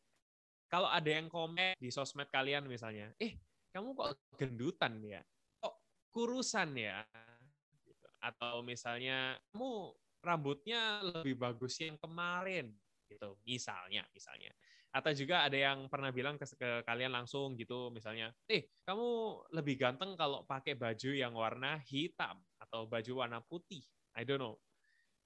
kalau 0.73 0.89
ada 0.89 1.11
yang 1.13 1.29
komen 1.29 1.77
di 1.77 1.93
sosmed 1.93 2.33
kalian 2.33 2.65
misalnya, 2.65 3.13
eh 3.21 3.37
kamu 3.77 3.93
kok 3.93 4.17
gendutan 4.41 5.05
ya, 5.05 5.21
kok 5.61 5.85
kurusan 6.09 6.73
ya, 6.73 7.05
gitu. 7.85 8.09
atau 8.25 8.65
misalnya 8.65 9.37
kamu 9.53 9.93
rambutnya 10.25 11.05
lebih 11.05 11.37
bagus 11.37 11.77
yang 11.77 12.01
kemarin, 12.01 12.73
gitu, 13.05 13.37
misalnya, 13.45 14.09
misalnya. 14.17 14.49
Atau 14.93 15.13
juga 15.13 15.45
ada 15.45 15.57
yang 15.57 15.93
pernah 15.93 16.09
bilang 16.09 16.41
ke, 16.41 16.49
ke 16.57 16.81
kalian 16.89 17.13
langsung 17.13 17.53
gitu, 17.61 17.93
misalnya, 17.93 18.33
eh 18.49 18.73
kamu 18.89 19.09
lebih 19.53 19.77
ganteng 19.77 20.17
kalau 20.17 20.49
pakai 20.49 20.73
baju 20.73 21.11
yang 21.13 21.37
warna 21.37 21.85
hitam 21.85 22.41
atau 22.57 22.89
baju 22.89 23.29
warna 23.29 23.45
putih, 23.45 23.85
I 24.17 24.25
don't 24.25 24.41
know. 24.41 24.57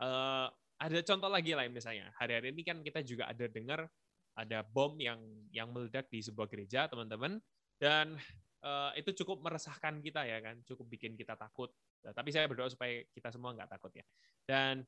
Uh, 0.03 0.51
ada 0.75 0.99
contoh 1.07 1.31
lagi 1.31 1.55
lain 1.55 1.71
misalnya, 1.71 2.11
hari-hari 2.19 2.51
ini 2.51 2.67
kan 2.67 2.83
kita 2.83 3.07
juga 3.07 3.31
ada 3.31 3.47
dengar 3.47 3.87
ada 4.37 4.61
bom 4.63 4.95
yang 5.01 5.19
yang 5.51 5.73
meledak 5.73 6.07
di 6.13 6.21
sebuah 6.21 6.47
gereja, 6.47 6.87
teman-teman. 6.87 7.41
Dan 7.77 8.17
uh, 8.65 8.93
itu 8.97 9.13
cukup 9.25 9.41
meresahkan 9.41 10.01
kita 10.05 10.25
ya 10.29 10.39
kan, 10.45 10.61
cukup 10.69 10.87
bikin 10.93 11.17
kita 11.17 11.35
takut. 11.35 11.73
Nah, 12.05 12.13
tapi 12.13 12.31
saya 12.31 12.47
berdoa 12.47 12.69
supaya 12.69 13.03
kita 13.13 13.33
semua 13.33 13.57
nggak 13.57 13.73
takut 13.73 13.93
ya. 13.97 14.05
Dan 14.45 14.85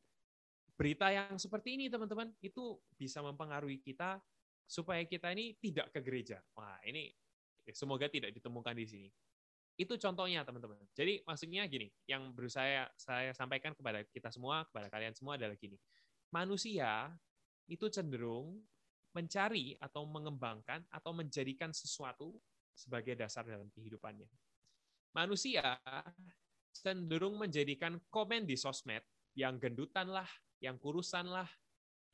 berita 0.79 1.11
yang 1.11 1.35
seperti 1.41 1.75
ini 1.75 1.91
teman-teman 1.91 2.31
itu 2.39 2.79
bisa 2.95 3.19
mempengaruhi 3.19 3.83
kita 3.83 4.23
supaya 4.69 5.03
kita 5.09 5.33
ini 5.33 5.57
tidak 5.59 5.91
ke 5.91 6.01
gereja. 6.05 6.39
Wah 6.55 6.79
ini 6.85 7.11
semoga 7.73 8.07
tidak 8.07 8.31
ditemukan 8.37 8.77
di 8.77 8.87
sini. 8.87 9.09
Itu 9.79 9.95
contohnya 9.97 10.43
teman-teman. 10.43 10.79
Jadi 10.93 11.23
maksudnya 11.23 11.65
gini, 11.71 11.89
yang 12.05 12.35
berusaha 12.35 12.91
saya 12.99 13.31
sampaikan 13.33 13.73
kepada 13.73 14.03
kita 14.11 14.29
semua, 14.29 14.67
kepada 14.67 14.91
kalian 14.91 15.15
semua 15.15 15.39
adalah 15.39 15.55
gini. 15.55 15.79
Manusia 16.35 17.15
itu 17.71 17.87
cenderung 17.89 18.59
mencari 19.19 19.75
atau 19.83 20.07
mengembangkan 20.07 20.87
atau 20.95 21.11
menjadikan 21.11 21.75
sesuatu 21.75 22.39
sebagai 22.71 23.19
dasar 23.19 23.43
dalam 23.43 23.67
kehidupannya. 23.75 24.31
Manusia 25.11 25.75
cenderung 26.71 27.43
menjadikan 27.43 27.99
komen 28.07 28.47
di 28.47 28.55
sosmed 28.55 29.03
yang 29.35 29.59
gendutan 29.59 30.07
lah, 30.07 30.31
yang 30.63 30.79
kurusan 30.79 31.27
lah, 31.27 31.51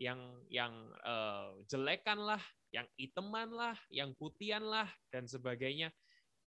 yang 0.01 0.41
yang 0.49 0.73
uh, 1.05 1.53
jelekan 1.69 2.25
lah, 2.25 2.41
yang 2.73 2.89
iteman 2.97 3.53
lah, 3.53 3.77
yang 3.93 4.17
putian 4.17 4.65
lah 4.65 4.89
dan 5.13 5.29
sebagainya 5.29 5.93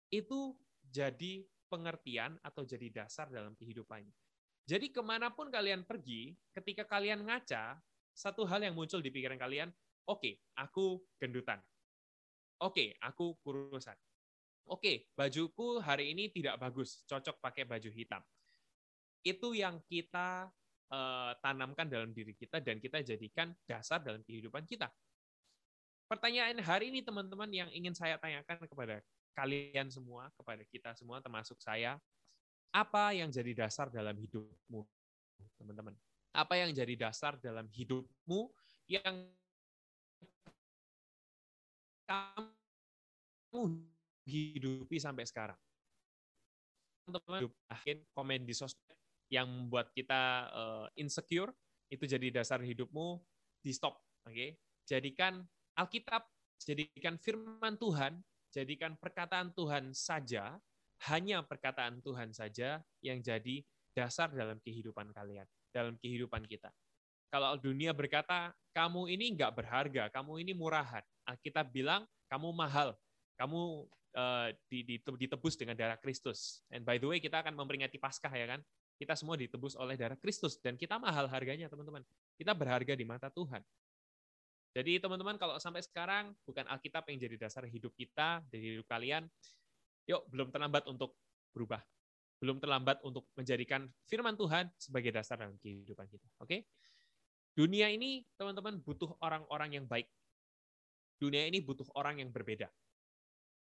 itu 0.08 0.56
jadi 0.88 1.44
pengertian 1.68 2.40
atau 2.40 2.64
jadi 2.64 3.04
dasar 3.04 3.28
dalam 3.28 3.52
kehidupannya. 3.58 4.14
Jadi 4.66 4.90
ke 4.90 4.98
mana 5.04 5.30
pun 5.30 5.46
kalian 5.46 5.86
pergi, 5.86 6.34
ketika 6.50 6.82
kalian 6.82 7.22
ngaca, 7.22 7.78
satu 8.10 8.42
hal 8.48 8.66
yang 8.66 8.74
muncul 8.74 8.98
di 8.98 9.14
pikiran 9.14 9.38
kalian, 9.38 9.70
oke, 10.06 10.18
okay, 10.22 10.34
aku 10.58 11.02
gendutan. 11.18 11.58
Oke, 12.62 12.96
aku 13.04 13.36
kurusan. 13.44 13.94
Oke, 14.66 15.12
bajuku 15.14 15.78
hari 15.78 16.10
ini 16.10 16.32
tidak 16.32 16.58
bagus, 16.58 17.04
cocok 17.06 17.38
pakai 17.38 17.62
baju 17.68 17.90
hitam. 17.92 18.22
Itu 19.22 19.54
yang 19.54 19.78
kita 19.86 20.50
uh, 20.90 21.32
tanamkan 21.38 21.86
dalam 21.86 22.10
diri 22.10 22.34
kita 22.34 22.58
dan 22.58 22.82
kita 22.82 23.02
jadikan 23.02 23.54
dasar 23.66 24.02
dalam 24.02 24.22
kehidupan 24.26 24.66
kita. 24.66 24.90
Pertanyaan 26.06 26.58
hari 26.62 26.94
ini 26.94 27.02
teman-teman 27.02 27.50
yang 27.50 27.70
ingin 27.74 27.94
saya 27.94 28.18
tanyakan 28.18 28.62
kepada 28.66 29.02
kalian 29.34 29.90
semua, 29.90 30.30
kepada 30.34 30.62
kita 30.66 30.94
semua 30.94 31.18
termasuk 31.18 31.58
saya, 31.58 31.98
apa 32.70 33.14
yang 33.14 33.30
jadi 33.30 33.66
dasar 33.66 33.90
dalam 33.90 34.14
hidupmu, 34.14 34.82
teman-teman? 35.58 35.94
Apa 36.30 36.58
yang 36.58 36.70
jadi 36.70 36.94
dasar 36.94 37.38
dalam 37.38 37.66
hidupmu 37.70 38.50
yang 38.86 39.30
kamu 42.06 43.62
hidupi 44.26 44.96
sampai 45.02 45.26
sekarang? 45.26 45.58
Teman-teman, 47.06 47.50
akhir 47.70 48.02
komen 48.14 48.42
di 48.46 48.54
sosmed 48.54 48.98
yang 49.30 49.46
membuat 49.46 49.90
kita 49.94 50.22
uh, 50.50 50.86
insecure, 50.98 51.50
itu 51.90 52.06
jadi 52.06 52.30
dasar 52.30 52.62
hidupmu, 52.62 53.18
di 53.62 53.70
stop. 53.74 53.98
Oke, 54.26 54.34
okay? 54.34 54.50
Jadikan 54.86 55.42
Alkitab, 55.78 56.26
jadikan 56.62 57.18
firman 57.18 57.78
Tuhan, 57.78 58.22
jadikan 58.50 58.94
perkataan 58.98 59.54
Tuhan 59.54 59.90
saja 59.94 60.58
hanya 61.10 61.44
perkataan 61.44 62.00
Tuhan 62.00 62.32
saja 62.32 62.80
yang 63.04 63.20
jadi 63.20 63.62
dasar 63.92 64.32
dalam 64.32 64.58
kehidupan 64.62 65.12
kalian, 65.12 65.44
dalam 65.74 65.94
kehidupan 66.00 66.46
kita. 66.48 66.72
Kalau 67.28 67.58
dunia 67.58 67.92
berkata, 67.92 68.54
kamu 68.72 69.12
ini 69.12 69.34
nggak 69.36 69.52
berharga, 69.52 70.08
kamu 70.08 70.46
ini 70.46 70.52
murahan. 70.56 71.02
Kita 71.42 71.66
bilang, 71.66 72.06
kamu 72.30 72.54
mahal, 72.54 72.94
kamu 73.34 73.86
uh, 74.14 74.48
ditebus 75.18 75.58
dengan 75.58 75.74
darah 75.74 75.98
Kristus. 75.98 76.62
And 76.70 76.86
by 76.86 77.02
the 77.02 77.10
way, 77.10 77.18
kita 77.18 77.42
akan 77.42 77.58
memperingati 77.58 77.98
Paskah 77.98 78.30
ya 78.30 78.46
kan? 78.46 78.60
Kita 78.96 79.12
semua 79.12 79.36
ditebus 79.36 79.76
oleh 79.76 79.98
darah 79.98 80.16
Kristus 80.16 80.56
dan 80.62 80.78
kita 80.78 80.96
mahal 80.96 81.28
harganya, 81.28 81.68
teman-teman. 81.68 82.00
Kita 82.38 82.56
berharga 82.56 82.96
di 82.96 83.04
mata 83.04 83.28
Tuhan. 83.28 83.60
Jadi 84.76 85.00
teman-teman 85.00 85.40
kalau 85.40 85.56
sampai 85.56 85.80
sekarang 85.80 86.36
bukan 86.44 86.68
Alkitab 86.68 87.08
yang 87.08 87.16
jadi 87.16 87.36
dasar 87.48 87.64
hidup 87.64 87.96
kita, 87.96 88.44
dari 88.52 88.76
hidup 88.76 88.88
kalian, 88.88 89.24
Yuk, 90.06 90.22
belum 90.30 90.54
terlambat 90.54 90.86
untuk 90.86 91.18
berubah. 91.50 91.82
Belum 92.38 92.62
terlambat 92.62 93.02
untuk 93.02 93.26
menjadikan 93.34 93.90
firman 94.06 94.38
Tuhan 94.38 94.70
sebagai 94.78 95.10
dasar 95.10 95.42
dalam 95.42 95.58
kehidupan 95.58 96.06
kita. 96.06 96.26
Oke? 96.38 96.70
Dunia 97.58 97.90
ini, 97.90 98.22
teman-teman, 98.38 98.78
butuh 98.78 99.18
orang-orang 99.18 99.82
yang 99.82 99.84
baik. 99.88 100.06
Dunia 101.16 101.48
ini 101.48 101.64
butuh 101.64 101.88
orang 101.96 102.20
yang 102.20 102.28
berbeda. 102.28 102.68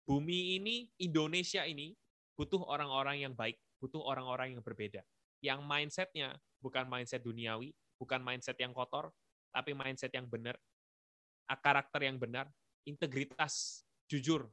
Bumi 0.04 0.60
ini, 0.60 0.90
Indonesia 1.00 1.64
ini, 1.64 1.96
butuh 2.36 2.60
orang-orang 2.68 3.24
yang 3.24 3.32
baik, 3.32 3.56
butuh 3.80 4.00
orang-orang 4.00 4.56
yang 4.56 4.62
berbeda. 4.64 5.00
Yang 5.40 5.60
mindsetnya 5.64 6.36
bukan 6.60 6.84
mindset 6.88 7.24
duniawi, 7.24 7.72
bukan 7.96 8.20
mindset 8.20 8.60
yang 8.60 8.76
kotor, 8.76 9.08
tapi 9.52 9.72
mindset 9.72 10.12
yang 10.12 10.28
benar, 10.28 10.56
karakter 11.48 12.04
yang 12.04 12.20
benar, 12.20 12.46
integritas, 12.84 13.84
jujur, 14.06 14.48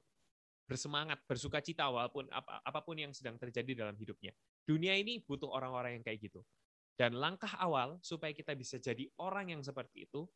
bersemangat, 0.67 1.23
bersuka 1.23 1.63
cita 1.63 1.87
walaupun 1.87 2.27
ap 2.31 2.43
apa 2.63 2.79
pun 2.83 2.99
yang 2.99 3.15
sedang 3.15 3.39
terjadi 3.39 3.87
dalam 3.87 3.95
hidupnya. 3.95 4.35
Dunia 4.67 4.95
ini 4.99 5.23
butuh 5.23 5.47
orang-orang 5.47 5.99
yang 5.99 6.03
kayak 6.03 6.27
gitu. 6.27 6.43
Dan 6.97 7.15
langkah 7.15 7.53
awal 7.61 8.01
supaya 8.01 8.33
kita 8.33 8.57
bisa 8.57 8.81
jadi 8.81 9.05
orang 9.21 9.53
yang 9.53 9.61
seperti 9.61 10.09
itu 10.09 10.27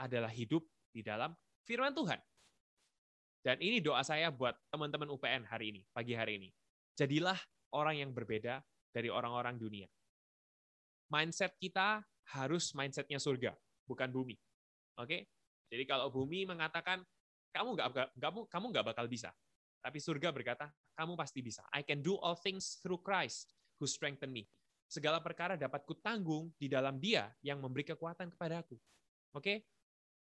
adalah 0.00 0.32
hidup 0.32 0.64
di 0.90 1.04
dalam 1.04 1.36
firman 1.66 1.92
Tuhan. 1.92 2.16
Dan 3.42 3.62
ini 3.62 3.78
doa 3.78 4.02
saya 4.02 4.30
buat 4.30 4.54
teman-teman 4.70 5.06
UPN 5.12 5.46
hari 5.46 5.74
ini, 5.74 5.82
pagi 5.94 6.14
hari 6.14 6.38
ini. 6.38 6.48
Jadilah 6.98 7.38
orang 7.74 8.00
yang 8.02 8.10
berbeda 8.10 8.62
dari 8.90 9.10
orang-orang 9.10 9.54
dunia. 9.58 9.86
Mindset 11.06 11.54
kita 11.58 12.02
harus 12.34 12.74
mindsetnya 12.74 13.22
surga, 13.22 13.54
bukan 13.86 14.10
bumi. 14.10 14.34
Oke? 14.98 15.30
Jadi 15.70 15.84
kalau 15.86 16.10
bumi 16.10 16.42
mengatakan 16.46 17.06
kamu 17.54 17.68
nggak 17.78 17.88
kamu 18.18 18.40
kamu 18.50 18.64
nggak 18.74 18.86
bakal 18.90 19.06
bisa, 19.06 19.30
tapi 19.78 20.02
surga 20.02 20.34
berkata, 20.34 20.66
kamu 20.98 21.14
pasti 21.14 21.38
bisa. 21.38 21.62
I 21.70 21.86
can 21.86 22.02
do 22.02 22.18
all 22.18 22.34
things 22.34 22.82
through 22.82 22.98
Christ 23.06 23.54
who 23.78 23.86
strengthen 23.86 24.34
me. 24.34 24.50
Segala 24.90 25.22
perkara 25.22 25.54
dapat 25.54 25.86
kutanggung 25.86 26.50
di 26.58 26.66
dalam 26.66 26.98
dia 26.98 27.30
yang 27.42 27.62
memberi 27.62 27.86
kekuatan 27.86 28.34
kepada 28.34 28.66
aku. 28.66 28.74
Oke? 29.30 29.62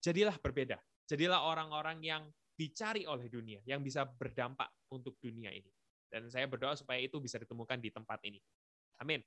Jadilah 0.04 0.36
berbeda. 0.36 0.76
Jadilah 1.04 1.44
orang-orang 1.44 2.00
yang 2.00 2.22
dicari 2.54 3.04
oleh 3.04 3.26
dunia, 3.28 3.60
yang 3.66 3.82
bisa 3.82 4.06
berdampak 4.06 4.70
untuk 4.94 5.18
dunia 5.18 5.50
ini. 5.50 5.68
Dan 6.06 6.30
saya 6.30 6.46
berdoa 6.46 6.78
supaya 6.78 7.02
itu 7.02 7.18
bisa 7.18 7.36
ditemukan 7.42 7.82
di 7.82 7.90
tempat 7.90 8.22
ini. 8.24 8.38
Amin. 9.02 9.18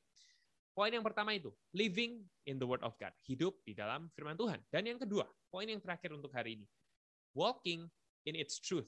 Poin 0.72 0.94
yang 0.94 1.04
pertama 1.04 1.34
itu, 1.34 1.52
living 1.74 2.22
in 2.48 2.56
the 2.62 2.68
word 2.68 2.82
of 2.86 2.96
God. 3.02 3.12
Hidup 3.26 3.60
di 3.66 3.74
dalam 3.74 4.08
firman 4.14 4.38
Tuhan. 4.38 4.62
Dan 4.72 4.88
yang 4.88 5.00
kedua, 5.02 5.28
poin 5.52 5.68
yang 5.68 5.82
terakhir 5.82 6.14
untuk 6.14 6.32
hari 6.32 6.62
ini, 6.62 6.66
walking 7.34 7.90
in 8.26 8.34
its 8.38 8.62
truth 8.62 8.88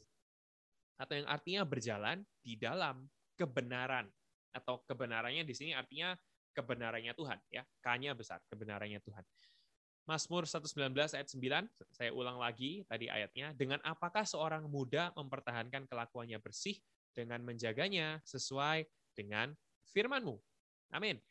atau 1.00 1.16
yang 1.16 1.28
artinya 1.32 1.64
berjalan 1.64 2.28
di 2.44 2.60
dalam 2.60 3.08
kebenaran 3.40 4.06
atau 4.52 4.84
kebenarannya 4.84 5.48
di 5.48 5.56
sini 5.56 5.72
artinya 5.72 6.12
kebenarannya 6.52 7.16
Tuhan 7.16 7.40
ya 7.48 7.64
K-nya 7.80 8.12
besar 8.12 8.44
kebenarannya 8.52 9.00
Tuhan 9.00 9.24
Mazmur 10.10 10.50
119 10.50 10.90
ayat 10.98 11.30
9 11.30 11.94
saya 11.94 12.10
ulang 12.10 12.42
lagi 12.42 12.82
tadi 12.90 13.06
ayatnya 13.06 13.54
dengan 13.54 13.78
apakah 13.86 14.26
seorang 14.26 14.66
muda 14.66 15.14
mempertahankan 15.14 15.86
kelakuannya 15.86 16.42
bersih 16.42 16.82
dengan 17.14 17.46
menjaganya 17.46 18.18
sesuai 18.26 18.90
dengan 19.14 19.54
firman-Mu? 19.94 20.34
Amin. 20.98 21.22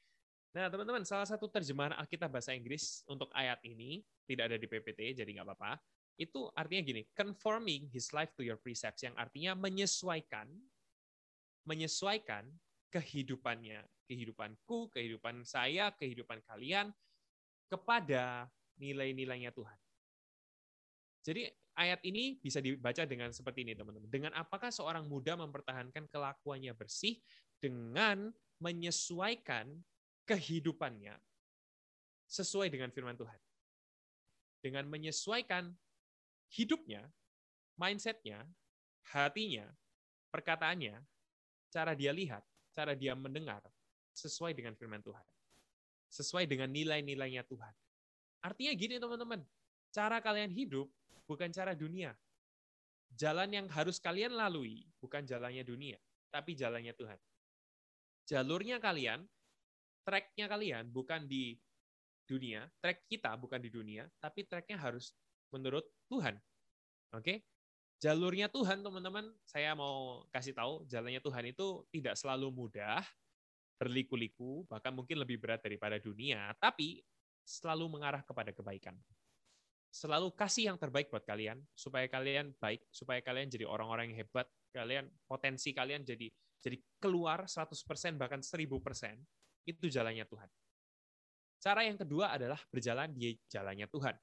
Nah, 0.55 0.71
teman-teman, 0.71 1.03
salah 1.03 1.27
satu 1.27 1.51
terjemahan 1.51 1.99
Alkitab 1.99 2.31
bahasa 2.31 2.55
Inggris 2.55 3.03
untuk 3.11 3.35
ayat 3.35 3.59
ini 3.67 4.07
tidak 4.31 4.55
ada 4.55 4.57
di 4.57 4.71
PPT, 4.71 5.19
jadi 5.19 5.27
nggak 5.27 5.47
apa-apa. 5.51 5.83
Itu 6.15 6.51
artinya 6.55 6.83
gini, 6.87 7.03
conforming 7.19 7.91
his 7.91 8.15
life 8.15 8.31
to 8.39 8.47
your 8.47 8.59
precepts, 8.59 9.03
yang 9.03 9.15
artinya 9.19 9.59
menyesuaikan, 9.59 10.47
menyesuaikan 11.67 12.47
kehidupannya, 12.95 13.83
kehidupanku, 14.09 14.89
kehidupan 14.95 15.45
saya, 15.45 15.93
kehidupan 15.95 16.41
kalian, 16.49 16.91
kepada 17.69 18.49
nilai-nilainya 18.79 19.51
Tuhan. 19.53 19.79
Jadi 21.27 21.45
ayat 21.77 22.01
ini 22.07 22.41
bisa 22.41 22.59
dibaca 22.63 23.05
dengan 23.05 23.31
seperti 23.31 23.63
ini, 23.63 23.77
teman-teman. 23.77 24.09
Dengan 24.09 24.33
apakah 24.35 24.73
seorang 24.73 25.05
muda 25.07 25.37
mempertahankan 25.37 26.09
kelakuannya 26.09 26.73
bersih 26.73 27.21
dengan 27.59 28.33
menyesuaikan 28.59 29.71
kehidupannya 30.27 31.15
sesuai 32.29 32.69
dengan 32.69 32.91
firman 32.93 33.17
Tuhan. 33.17 33.41
Dengan 34.59 34.85
menyesuaikan 34.91 35.71
hidupnya, 36.51 37.07
mindsetnya, 37.79 38.43
hatinya, 39.15 39.71
perkataannya, 40.29 40.99
cara 41.73 41.93
dia 41.95 42.13
lihat, 42.13 42.45
cara 42.75 42.93
dia 42.93 43.15
mendengar, 43.15 43.63
sesuai 44.13 44.53
dengan 44.53 44.75
firman 44.75 45.01
Tuhan. 45.01 45.25
Sesuai 46.09 46.49
dengan 46.49 46.73
nilai-nilainya 46.73 47.45
Tuhan. 47.47 47.75
Artinya 48.45 48.73
gini 48.75 48.95
teman-teman, 49.03 49.41
cara 49.91 50.23
kalian 50.23 50.51
hidup 50.53 50.87
bukan 51.27 51.51
cara 51.51 51.75
dunia. 51.75 52.15
Jalan 53.17 53.51
yang 53.51 53.67
harus 53.73 53.99
kalian 53.99 54.37
lalui 54.37 54.85
bukan 55.01 55.25
jalannya 55.25 55.65
dunia, 55.65 55.97
tapi 56.29 56.55
jalannya 56.55 56.93
Tuhan. 56.93 57.19
Jalurnya 58.29 58.77
kalian, 58.79 59.25
tracknya 60.05 60.47
kalian 60.47 60.93
bukan 60.93 61.25
di 61.25 61.57
dunia, 62.29 62.69
track 62.85 63.09
kita 63.09 63.33
bukan 63.41 63.57
di 63.59 63.73
dunia, 63.73 64.05
tapi 64.21 64.45
tracknya 64.45 64.77
harus 64.77 65.17
menurut 65.49 65.89
Tuhan. 66.13 66.37
Oke? 67.17 67.25
Okay? 67.25 67.39
Jalurnya 67.99 68.47
Tuhan, 68.47 68.85
teman-teman, 68.85 69.27
saya 69.43 69.75
mau 69.75 70.23
kasih 70.31 70.55
tahu, 70.55 70.87
jalannya 70.87 71.19
Tuhan 71.19 71.51
itu 71.51 71.83
tidak 71.91 72.15
selalu 72.15 72.55
mudah, 72.55 73.03
berliku-liku, 73.75 74.63
bahkan 74.71 74.95
mungkin 74.95 75.19
lebih 75.19 75.43
berat 75.43 75.59
daripada 75.67 75.99
dunia, 75.99 76.55
tapi 76.63 77.03
selalu 77.49 77.89
mengarah 77.97 78.21
kepada 78.21 78.53
kebaikan. 78.53 78.93
Selalu 79.89 80.37
kasih 80.37 80.69
yang 80.69 80.77
terbaik 80.77 81.09
buat 81.09 81.25
kalian, 81.25 81.65
supaya 81.73 82.05
kalian 82.13 82.53
baik, 82.61 82.85
supaya 82.93 83.25
kalian 83.25 83.49
jadi 83.49 83.65
orang-orang 83.65 84.13
yang 84.13 84.29
hebat, 84.29 84.45
kalian 84.77 85.09
potensi 85.25 85.73
kalian 85.73 86.05
jadi 86.05 86.29
jadi 86.61 86.77
keluar 87.01 87.49
100% 87.49 88.21
bahkan 88.21 88.45
1000%, 88.45 88.69
itu 89.65 89.87
jalannya 89.89 90.29
Tuhan. 90.29 90.51
Cara 91.63 91.81
yang 91.89 91.97
kedua 91.97 92.37
adalah 92.37 92.61
berjalan 92.69 93.15
di 93.17 93.39
jalannya 93.49 93.89
Tuhan 93.89 94.15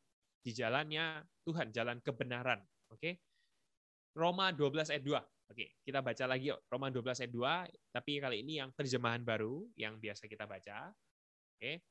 di 0.45 0.53
jalannya 0.53 1.25
Tuhan, 1.41 1.73
jalan 1.73 1.97
kebenaran. 2.05 2.61
Oke. 2.93 3.17
Roma 4.13 4.53
12 4.53 4.93
ayat 4.93 5.01
2. 5.01 5.17
Oke, 5.49 5.81
kita 5.81 6.05
baca 6.05 6.23
lagi 6.29 6.53
yuk. 6.53 6.61
Roma 6.69 6.93
12 6.93 7.25
ayat 7.25 7.33
2, 7.33 7.65
tapi 7.89 8.21
kali 8.21 8.45
ini 8.45 8.61
yang 8.61 8.69
terjemahan 8.77 9.25
baru 9.25 9.65
yang 9.73 9.97
biasa 9.97 10.29
kita 10.29 10.45
baca. 10.45 10.93
Oke. 11.57 11.81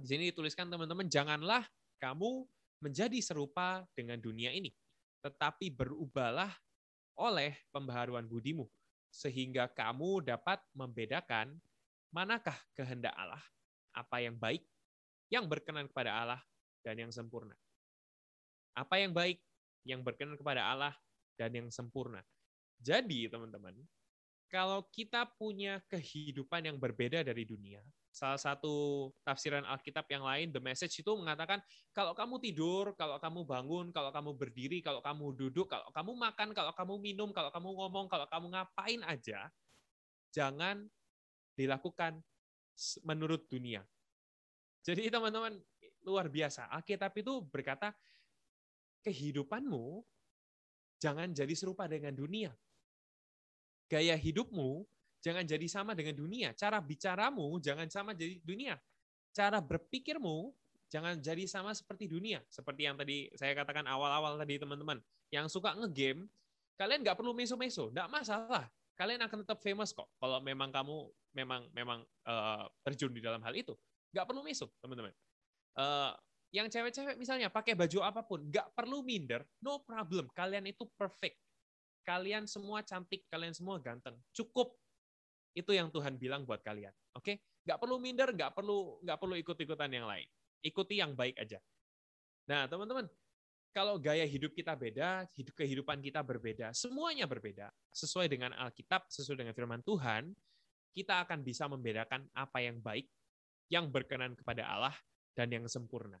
Di 0.00 0.06
sini 0.06 0.30
dituliskan 0.30 0.68
teman-teman, 0.68 1.06
janganlah 1.08 1.64
kamu 2.02 2.44
menjadi 2.82 3.18
serupa 3.24 3.88
dengan 3.96 4.20
dunia 4.20 4.52
ini, 4.52 4.70
tetapi 5.24 5.72
berubahlah 5.72 6.52
oleh 7.16 7.56
pembaharuan 7.72 8.28
budimu, 8.28 8.68
sehingga 9.08 9.66
kamu 9.72 10.28
dapat 10.28 10.60
membedakan 10.76 11.56
manakah 12.12 12.56
kehendak 12.76 13.16
Allah, 13.16 13.40
apa 13.96 14.20
yang 14.20 14.36
baik, 14.36 14.62
yang 15.32 15.48
berkenan 15.48 15.88
kepada 15.88 16.12
Allah, 16.12 16.40
dan 16.84 17.00
yang 17.00 17.10
sempurna. 17.10 17.56
Apa 18.76 19.00
yang 19.00 19.16
baik, 19.16 19.40
yang 19.88 20.04
berkenan 20.04 20.36
kepada 20.36 20.68
Allah, 20.68 20.94
dan 21.40 21.50
yang 21.56 21.68
sempurna. 21.72 22.20
Jadi, 22.76 23.26
teman-teman, 23.32 23.72
kalau 24.46 24.86
kita 24.94 25.26
punya 25.34 25.82
kehidupan 25.90 26.70
yang 26.70 26.78
berbeda 26.78 27.26
dari 27.26 27.42
dunia, 27.42 27.82
salah 28.14 28.38
satu 28.38 29.10
tafsiran 29.26 29.66
Alkitab 29.66 30.06
yang 30.08 30.24
lain, 30.24 30.48
The 30.54 30.62
Message 30.62 31.02
itu 31.02 31.12
mengatakan, 31.12 31.60
kalau 31.92 32.16
kamu 32.16 32.40
tidur, 32.40 32.94
kalau 32.94 33.20
kamu 33.20 33.44
bangun, 33.44 33.86
kalau 33.92 34.08
kamu 34.14 34.30
berdiri, 34.38 34.78
kalau 34.80 35.04
kamu 35.04 35.36
duduk, 35.36 35.66
kalau 35.68 35.90
kamu 35.92 36.12
makan, 36.14 36.48
kalau 36.56 36.72
kamu 36.72 36.94
minum, 37.02 37.28
kalau 37.34 37.50
kamu 37.52 37.68
ngomong, 37.76 38.06
kalau 38.08 38.26
kamu 38.30 38.46
ngapain 38.54 39.00
aja, 39.04 39.50
jangan 40.32 40.86
dilakukan 41.58 42.22
menurut 43.04 43.44
dunia. 43.50 43.82
Jadi 44.86 45.10
teman-teman, 45.10 45.58
luar 46.06 46.30
biasa. 46.30 46.70
Alkitab 46.70 47.10
itu 47.18 47.42
berkata, 47.42 47.90
kehidupanmu 49.02 50.06
jangan 51.02 51.34
jadi 51.34 51.52
serupa 51.52 51.90
dengan 51.90 52.14
dunia. 52.14 52.54
Gaya 53.86 54.18
hidupmu 54.18 54.82
jangan 55.22 55.46
jadi 55.46 55.66
sama 55.70 55.94
dengan 55.94 56.14
dunia. 56.14 56.54
Cara 56.54 56.82
bicaramu 56.82 57.58
jangan 57.62 57.86
sama 57.90 58.14
jadi 58.14 58.38
dunia. 58.42 58.74
Cara 59.30 59.62
berpikirmu 59.62 60.54
jangan 60.90 61.18
jadi 61.18 61.44
sama 61.46 61.74
seperti 61.74 62.10
dunia. 62.10 62.42
Seperti 62.50 62.86
yang 62.86 62.96
tadi 62.98 63.30
saya 63.34 63.54
katakan 63.54 63.86
awal-awal 63.86 64.38
tadi 64.38 64.58
teman-teman. 64.58 64.98
Yang 65.30 65.58
suka 65.58 65.74
ngegame, 65.74 66.30
kalian 66.78 67.02
nggak 67.02 67.18
perlu 67.18 67.34
meso-meso, 67.34 67.90
nggak 67.90 68.08
masalah. 68.10 68.70
Kalian 68.96 69.20
akan 69.26 69.44
tetap 69.44 69.60
famous 69.60 69.92
kok. 69.92 70.08
Kalau 70.16 70.40
memang 70.40 70.72
kamu 70.72 70.96
memang 71.36 71.68
memang 71.76 72.00
uh, 72.24 72.64
terjun 72.86 73.12
di 73.12 73.20
dalam 73.20 73.44
hal 73.44 73.52
itu, 73.52 73.76
nggak 74.14 74.24
perlu 74.24 74.40
meso, 74.40 74.72
teman-teman. 74.80 75.12
Uh, 75.76 76.16
yang 76.54 76.72
cewek-cewek 76.72 77.20
misalnya 77.20 77.52
pakai 77.52 77.76
baju 77.76 77.98
apa 78.00 78.24
pun, 78.24 78.48
nggak 78.48 78.72
perlu 78.72 79.04
minder, 79.04 79.44
no 79.60 79.84
problem. 79.84 80.32
Kalian 80.32 80.64
itu 80.70 80.88
perfect. 80.96 81.36
Kalian 82.06 82.46
semua 82.46 82.86
cantik, 82.86 83.26
kalian 83.26 83.50
semua 83.50 83.82
ganteng. 83.82 84.14
Cukup 84.30 84.78
itu 85.58 85.74
yang 85.74 85.90
Tuhan 85.90 86.14
bilang 86.14 86.46
buat 86.46 86.62
kalian. 86.62 86.94
Oke? 87.18 87.34
Okay? 87.34 87.36
Nggak 87.66 87.78
perlu 87.82 87.96
minder, 87.98 88.28
nggak 88.30 88.52
perlu 88.54 89.02
nggak 89.02 89.18
perlu 89.18 89.34
ikut-ikutan 89.42 89.90
yang 89.90 90.06
lain. 90.06 90.28
Ikuti 90.62 91.02
yang 91.02 91.18
baik 91.18 91.34
aja. 91.34 91.58
Nah, 92.46 92.70
teman-teman, 92.70 93.10
kalau 93.74 93.98
gaya 93.98 94.22
hidup 94.22 94.54
kita 94.54 94.78
beda, 94.78 95.26
hidup 95.34 95.52
kehidupan 95.58 95.98
kita 95.98 96.22
berbeda, 96.22 96.70
semuanya 96.70 97.26
berbeda. 97.26 97.74
Sesuai 97.90 98.30
dengan 98.30 98.54
Alkitab, 98.54 99.10
sesuai 99.10 99.42
dengan 99.42 99.52
firman 99.52 99.82
Tuhan, 99.82 100.30
kita 100.94 101.26
akan 101.26 101.42
bisa 101.42 101.66
membedakan 101.66 102.24
apa 102.32 102.62
yang 102.62 102.78
baik, 102.80 103.04
yang 103.68 103.90
berkenan 103.90 104.32
kepada 104.38 104.64
Allah, 104.64 104.96
dan 105.36 105.52
yang 105.52 105.66
sempurna. 105.68 106.16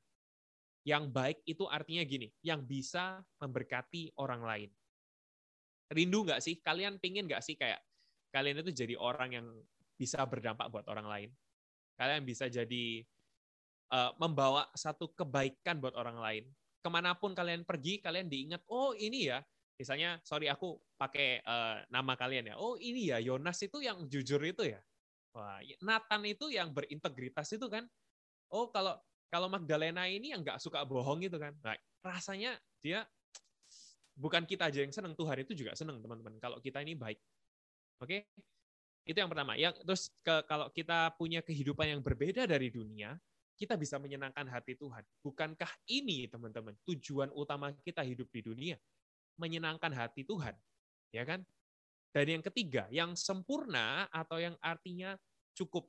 Yang 0.84 1.08
baik 1.14 1.38
itu 1.48 1.64
artinya 1.70 2.04
gini, 2.04 2.28
yang 2.44 2.60
bisa 2.66 3.24
memberkati 3.40 4.12
orang 4.20 4.42
lain. 4.44 4.70
Rindu 5.90 6.26
nggak 6.26 6.42
sih? 6.42 6.58
Kalian 6.58 6.98
pingin 6.98 7.26
nggak 7.26 7.42
sih 7.42 7.54
kayak 7.54 7.78
kalian 8.34 8.60
itu 8.60 8.74
jadi 8.74 8.94
orang 8.98 9.30
yang 9.32 9.46
bisa 9.96 10.20
berdampak 10.28 10.68
buat 10.68 10.86
orang 10.90 11.06
lain. 11.08 11.30
Kalian 11.96 12.22
bisa 12.28 12.50
jadi 12.52 13.06
uh, 13.90 14.12
membawa 14.20 14.68
satu 14.76 15.08
kebaikan 15.16 15.80
buat 15.80 15.96
orang 15.96 16.18
lain. 16.20 16.44
Ke 16.84 16.88
mana 16.92 17.16
pun 17.16 17.32
kalian 17.32 17.64
pergi, 17.64 17.98
kalian 17.98 18.28
diingat, 18.30 18.62
oh 18.70 18.94
ini 18.94 19.32
ya, 19.32 19.42
misalnya, 19.74 20.20
sorry 20.22 20.46
aku 20.46 20.78
pakai 20.94 21.42
uh, 21.42 21.82
nama 21.90 22.14
kalian 22.14 22.52
ya, 22.52 22.54
oh 22.60 22.78
ini 22.78 23.10
ya, 23.10 23.18
Yonas 23.18 23.58
itu 23.64 23.82
yang 23.82 24.06
jujur 24.06 24.38
itu 24.44 24.62
ya. 24.70 24.78
Wah, 25.34 25.58
Nathan 25.82 26.22
itu 26.24 26.48
yang 26.48 26.70
berintegritas 26.72 27.50
itu 27.52 27.66
kan. 27.68 27.84
Oh 28.48 28.70
kalau 28.70 28.96
kalau 29.28 29.50
Magdalena 29.50 30.06
ini 30.06 30.32
yang 30.32 30.40
nggak 30.40 30.62
suka 30.62 30.80
bohong 30.86 31.26
itu 31.26 31.36
kan. 31.36 31.52
Nah, 31.60 31.76
rasanya 32.00 32.56
dia 32.80 33.04
bukan 34.16 34.48
kita 34.48 34.72
aja 34.72 34.80
yang 34.80 34.90
senang, 34.90 35.12
Tuhan 35.12 35.44
itu 35.44 35.52
juga 35.52 35.76
senang 35.76 36.00
teman-teman. 36.00 36.40
Kalau 36.40 36.58
kita 36.58 36.80
ini 36.80 36.96
baik. 36.96 37.20
Oke, 38.00 38.32
itu 39.04 39.16
yang 39.16 39.30
pertama. 39.30 39.54
Yang 39.54 39.84
terus 39.84 40.02
ke, 40.24 40.34
kalau 40.48 40.72
kita 40.72 41.14
punya 41.14 41.44
kehidupan 41.44 41.86
yang 41.86 42.00
berbeda 42.02 42.48
dari 42.48 42.72
dunia, 42.72 43.14
kita 43.56 43.76
bisa 43.76 43.96
menyenangkan 43.96 44.44
hati 44.48 44.76
Tuhan. 44.76 45.04
Bukankah 45.24 45.70
ini 45.88 46.28
teman-teman 46.28 46.76
tujuan 46.84 47.32
utama 47.32 47.72
kita 47.84 48.04
hidup 48.04 48.28
di 48.32 48.40
dunia? 48.44 48.76
Menyenangkan 49.36 49.92
hati 49.92 50.24
Tuhan, 50.24 50.52
ya 51.12 51.24
kan? 51.24 51.44
Dan 52.12 52.40
yang 52.40 52.44
ketiga, 52.44 52.88
yang 52.88 53.12
sempurna 53.12 54.08
atau 54.08 54.40
yang 54.40 54.56
artinya 54.64 55.16
cukup, 55.52 55.88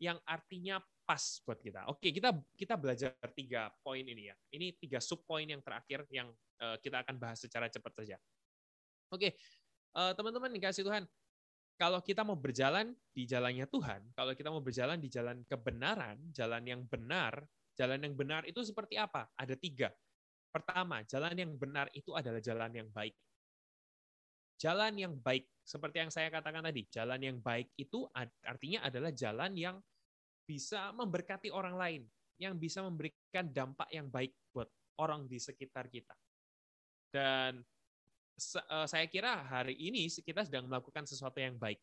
yang 0.00 0.16
artinya 0.24 0.80
pas 1.06 1.22
buat 1.46 1.62
kita. 1.62 1.86
Oke, 1.88 2.10
kita 2.10 2.34
kita 2.58 2.74
belajar 2.74 3.14
tiga 3.32 3.70
poin 3.80 4.02
ini 4.02 4.28
ya. 4.28 4.36
Ini 4.50 4.74
tiga 4.76 4.98
sub 4.98 5.22
poin 5.22 5.46
yang 5.46 5.62
terakhir 5.62 6.02
yang 6.10 6.34
eh, 6.58 6.76
kita 6.82 7.06
akan 7.06 7.16
bahas 7.16 7.38
secara 7.38 7.70
cepat 7.70 8.02
saja. 8.02 8.18
Oke, 9.14 9.38
Eh, 9.96 10.12
teman-teman 10.12 10.52
dikasih 10.52 10.84
Tuhan, 10.84 11.08
kalau 11.80 12.04
kita 12.04 12.20
mau 12.20 12.36
berjalan 12.36 12.92
di 13.16 13.24
jalannya 13.24 13.64
Tuhan, 13.64 14.12
kalau 14.12 14.36
kita 14.36 14.52
mau 14.52 14.60
berjalan 14.60 15.00
di 15.00 15.08
jalan 15.08 15.40
kebenaran, 15.48 16.20
jalan 16.36 16.60
yang 16.68 16.84
benar, 16.84 17.48
jalan 17.72 18.04
yang 18.04 18.12
benar 18.12 18.44
itu 18.44 18.60
seperti 18.60 19.00
apa? 19.00 19.32
Ada 19.32 19.56
tiga. 19.56 19.88
Pertama, 20.52 21.00
jalan 21.08 21.32
yang 21.32 21.52
benar 21.56 21.88
itu 21.96 22.12
adalah 22.12 22.44
jalan 22.44 22.76
yang 22.76 22.88
baik. 22.92 23.16
Jalan 24.60 25.00
yang 25.00 25.16
baik, 25.16 25.48
seperti 25.64 25.96
yang 26.04 26.12
saya 26.12 26.28
katakan 26.28 26.64
tadi, 26.64 26.84
jalan 26.92 27.20
yang 27.20 27.38
baik 27.40 27.72
itu 27.80 28.04
artinya 28.44 28.84
adalah 28.84 29.12
jalan 29.16 29.52
yang 29.56 29.76
bisa 30.46 30.94
memberkati 30.94 31.50
orang 31.50 31.74
lain, 31.74 32.02
yang 32.38 32.54
bisa 32.54 32.80
memberikan 32.86 33.50
dampak 33.50 33.90
yang 33.90 34.06
baik 34.06 34.32
buat 34.54 34.70
orang 35.02 35.26
di 35.26 35.42
sekitar 35.42 35.90
kita. 35.90 36.14
Dan 37.10 37.60
Eh, 38.36 38.86
saya 38.86 39.08
kira 39.08 39.48
hari 39.48 39.72
ini 39.80 40.12
kita 40.12 40.44
sedang 40.44 40.68
melakukan 40.68 41.08
sesuatu 41.08 41.40
yang 41.40 41.56
baik. 41.56 41.80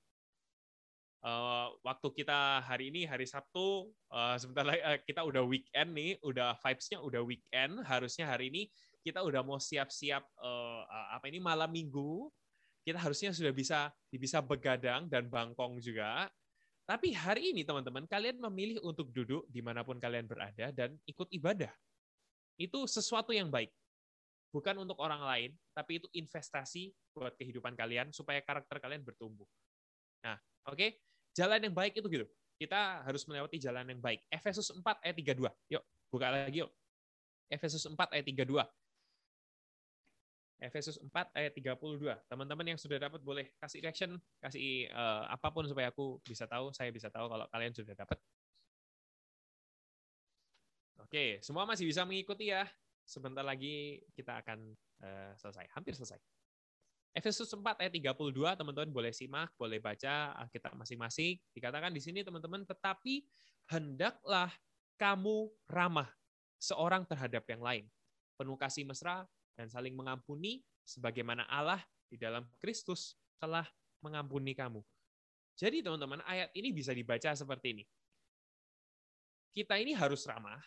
Uh, 1.23 1.71
waktu 1.87 2.19
kita 2.19 2.59
hari 2.67 2.91
ini 2.91 3.07
hari 3.07 3.23
Sabtu, 3.23 3.87
uh, 4.11 4.35
sebentar 4.35 4.67
lagi 4.67 4.83
uh, 4.83 4.99
kita 5.07 5.23
udah 5.23 5.39
weekend 5.39 5.95
nih, 5.95 6.19
udah 6.19 6.51
vibes-nya 6.59 6.99
udah 6.99 7.23
weekend. 7.23 7.79
Harusnya 7.87 8.27
hari 8.27 8.51
ini 8.51 8.67
kita 9.07 9.23
udah 9.23 9.39
mau 9.39 9.55
siap-siap 9.55 10.19
uh, 10.19 10.83
apa 11.15 11.31
ini 11.31 11.39
malam 11.39 11.71
minggu. 11.71 12.27
Kita 12.83 12.99
harusnya 12.99 13.31
sudah 13.31 13.55
bisa 13.55 13.87
bisa 14.11 14.43
begadang 14.43 15.07
dan 15.07 15.31
bangkong 15.31 15.79
juga. 15.79 16.27
Tapi 16.83 17.15
hari 17.15 17.55
ini 17.55 17.63
teman-teman, 17.63 18.03
kalian 18.03 18.43
memilih 18.43 18.83
untuk 18.83 19.07
duduk 19.15 19.47
di 19.47 19.63
mana 19.63 19.87
pun 19.87 19.95
kalian 19.97 20.27
berada 20.27 20.67
dan 20.75 20.99
ikut 21.07 21.31
ibadah. 21.31 21.71
Itu 22.59 22.85
sesuatu 22.85 23.31
yang 23.31 23.47
baik 23.47 23.71
bukan 24.53 24.85
untuk 24.85 25.01
orang 25.01 25.25
lain, 25.25 25.51
tapi 25.73 25.97
itu 25.97 26.07
investasi 26.13 26.93
buat 27.17 27.33
kehidupan 27.33 27.73
kalian 27.73 28.13
supaya 28.13 28.37
karakter 28.45 28.77
kalian 28.77 29.01
bertumbuh. 29.01 29.49
Nah, 30.21 30.37
oke, 30.69 30.77
okay? 30.77 30.89
jalan 31.33 31.57
yang 31.65 31.73
baik 31.73 31.97
itu 31.97 32.05
gitu. 32.05 32.29
Kita 32.61 33.01
harus 33.01 33.25
melewati 33.25 33.57
jalan 33.57 33.89
yang 33.89 33.97
baik. 33.97 34.21
Efesus 34.29 34.69
4 34.69 34.85
ayat 35.01 35.15
32. 35.17 35.49
Yuk, 35.73 35.83
buka 36.13 36.29
lagi 36.29 36.61
yuk. 36.61 36.69
Efesus 37.49 37.81
4 37.89 37.97
ayat 38.13 38.25
32. 38.29 38.61
Efesus 40.61 40.95
4 41.01 41.33
ayat 41.33 41.51
32. 41.53 41.99
Teman-teman 42.29 42.65
yang 42.73 42.79
sudah 42.79 42.97
dapat 42.97 43.19
boleh 43.19 43.51
kasih 43.59 43.83
reaction, 43.83 44.15
kasih 44.39 44.87
uh, 44.93 45.27
apa 45.27 45.49
pun 45.49 45.67
supaya 45.67 45.89
aku 45.89 46.21
bisa 46.23 46.47
tahu, 46.47 46.71
saya 46.71 46.93
bisa 46.93 47.09
tahu 47.09 47.27
kalau 47.27 47.45
kalian 47.49 47.73
sudah 47.75 47.93
dapat. 47.97 48.17
Oke, 51.03 51.43
semua 51.43 51.67
masih 51.67 51.83
bisa 51.83 52.07
mengikuti 52.07 52.49
ya 52.49 52.63
sebentar 53.03 53.43
lagi 53.43 53.99
kita 54.15 54.39
akan 54.39 54.71
uh, 55.03 55.31
selesai, 55.35 55.67
hampir 55.75 55.93
selesai. 55.93 56.17
Efesus 57.13 57.53
4 57.53 57.61
ayat 57.77 57.93
32, 57.93 58.33
teman-teman 58.57 58.89
boleh 58.89 59.13
simak, 59.13 59.53
boleh 59.53 59.77
baca 59.77 60.33
kita 60.49 60.73
masing-masing. 60.73 61.37
Dikatakan 61.53 61.93
di 61.93 62.01
sini 62.01 62.25
teman-teman, 62.25 62.65
tetapi 62.65 63.21
hendaklah 63.69 64.49
kamu 64.97 65.53
ramah 65.69 66.09
seorang 66.57 67.05
terhadap 67.05 67.45
yang 67.45 67.61
lain. 67.61 67.85
Penuh 68.33 68.57
kasih 68.57 68.81
mesra 68.89 69.29
dan 69.53 69.69
saling 69.69 69.93
mengampuni 69.93 70.61
sebagaimana 70.83 71.47
Allah 71.47 71.81
di 72.09 72.17
dalam 72.17 72.45
Kristus 72.61 73.17
telah 73.37 73.65
mengampuni 74.03 74.53
kamu. 74.53 74.81
Jadi 75.53 75.85
teman-teman, 75.85 76.21
ayat 76.25 76.49
ini 76.57 76.73
bisa 76.73 76.91
dibaca 76.91 77.29
seperti 77.33 77.77
ini. 77.77 77.85
Kita 79.53 79.77
ini 79.77 79.93
harus 79.93 80.25
ramah, 80.25 80.61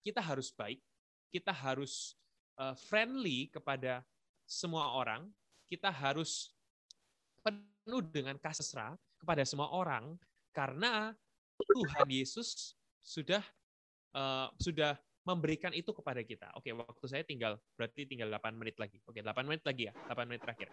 kita 0.00 0.24
harus 0.24 0.48
baik, 0.48 0.80
kita 1.28 1.52
harus 1.52 2.16
uh, 2.56 2.72
friendly 2.88 3.52
kepada 3.52 4.00
semua 4.48 4.96
orang, 4.96 5.28
kita 5.68 5.92
harus 5.92 6.56
penuh 7.44 8.00
dengan 8.08 8.40
kasih 8.40 8.96
kepada 9.20 9.44
semua 9.44 9.68
orang 9.70 10.16
karena 10.56 11.12
Tuhan 11.60 12.08
Yesus 12.08 12.74
sudah 13.04 13.44
uh, 14.16 14.48
sudah 14.56 14.96
memberikan 15.30 15.70
itu 15.70 15.94
kepada 15.94 16.20
kita. 16.26 16.50
Oke, 16.58 16.74
waktu 16.74 17.06
saya 17.06 17.22
tinggal 17.22 17.56
berarti 17.78 18.04
tinggal 18.04 18.28
8 18.28 18.58
menit 18.58 18.76
lagi. 18.76 18.98
Oke, 19.06 19.22
8 19.22 19.46
menit 19.46 19.62
lagi 19.62 19.88
ya, 19.88 19.92
8 20.10 20.26
menit 20.26 20.42
terakhir. 20.42 20.68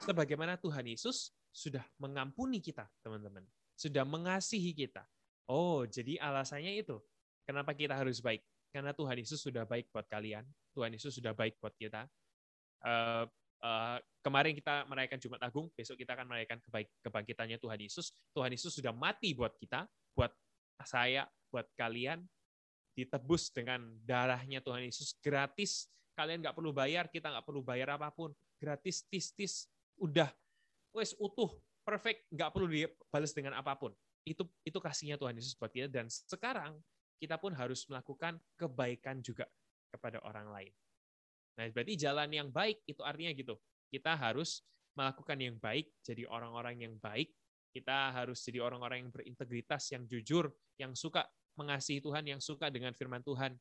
Sebagaimana 0.00 0.54
Tuhan 0.60 0.86
Yesus 0.86 1.34
sudah 1.50 1.82
mengampuni 1.98 2.62
kita, 2.62 2.86
teman-teman. 3.02 3.42
Sudah 3.74 4.06
mengasihi 4.06 4.72
kita. 4.72 5.04
Oh, 5.50 5.82
jadi 5.86 6.18
alasannya 6.22 6.80
itu. 6.80 6.98
Kenapa 7.46 7.74
kita 7.74 7.94
harus 7.94 8.18
baik? 8.18 8.42
Karena 8.74 8.90
Tuhan 8.92 9.16
Yesus 9.16 9.40
sudah 9.40 9.62
baik 9.62 9.88
buat 9.94 10.06
kalian. 10.10 10.42
Tuhan 10.74 10.90
Yesus 10.92 11.16
sudah 11.16 11.32
baik 11.32 11.56
buat 11.62 11.72
kita. 11.78 12.04
Uh, 12.84 13.24
uh, 13.64 13.98
kemarin 14.20 14.52
kita 14.52 14.84
merayakan 14.90 15.18
Jumat 15.22 15.40
Agung, 15.46 15.72
besok 15.72 15.96
kita 15.96 16.12
akan 16.12 16.28
merayakan 16.28 16.58
kebaik, 16.60 16.90
kebangkitannya 17.00 17.56
Tuhan 17.56 17.78
Yesus. 17.80 18.12
Tuhan 18.36 18.50
Yesus 18.52 18.76
sudah 18.76 18.92
mati 18.92 19.32
buat 19.32 19.54
kita, 19.56 19.88
buat 20.12 20.34
saya, 20.84 21.24
buat 21.48 21.64
kalian, 21.78 22.20
ditebus 22.96 23.52
dengan 23.52 23.84
darahnya 24.02 24.64
Tuhan 24.64 24.88
Yesus 24.88 25.20
gratis. 25.20 25.92
Kalian 26.16 26.40
nggak 26.40 26.56
perlu 26.56 26.72
bayar, 26.72 27.12
kita 27.12 27.28
nggak 27.28 27.44
perlu 27.44 27.60
bayar 27.60 28.00
apa 28.00 28.08
pun. 28.08 28.32
Gratis, 28.56 29.04
tis-tis, 29.04 29.68
udah. 30.00 30.32
Wes 30.96 31.12
utuh, 31.20 31.52
perfect, 31.84 32.24
nggak 32.32 32.50
perlu 32.56 32.72
dibalas 32.72 33.36
dengan 33.36 33.52
apa 33.60 33.76
pun. 33.76 33.92
Itu 34.24 34.48
itu 34.64 34.80
kasihnya 34.80 35.20
Tuhan 35.20 35.36
Yesus 35.36 35.52
buat 35.60 35.68
kita. 35.68 35.92
Dan 35.92 36.08
sekarang 36.08 36.80
kita 37.20 37.36
pun 37.36 37.52
harus 37.52 37.84
melakukan 37.84 38.40
kebaikan 38.56 39.20
juga 39.20 39.44
kepada 39.92 40.24
orang 40.24 40.48
lain. 40.48 40.72
Nah, 41.60 41.68
berarti 41.68 41.94
jalan 42.00 42.28
yang 42.32 42.48
baik 42.48 42.80
itu 42.88 43.04
artinya 43.04 43.32
gitu. 43.36 43.60
Kita 43.92 44.16
harus 44.16 44.64
melakukan 44.96 45.36
yang 45.36 45.56
baik, 45.60 45.92
jadi 46.00 46.24
orang-orang 46.24 46.80
yang 46.80 46.94
baik. 46.96 47.28
Kita 47.76 48.08
harus 48.12 48.40
jadi 48.40 48.64
orang-orang 48.64 49.04
yang 49.04 49.12
berintegritas, 49.12 49.92
yang 49.92 50.08
jujur, 50.08 50.48
yang 50.80 50.96
suka 50.96 51.28
mengasihi 51.56 52.04
Tuhan, 52.04 52.24
yang 52.28 52.40
suka 52.40 52.68
dengan 52.68 52.92
firman 52.92 53.24
Tuhan. 53.24 53.56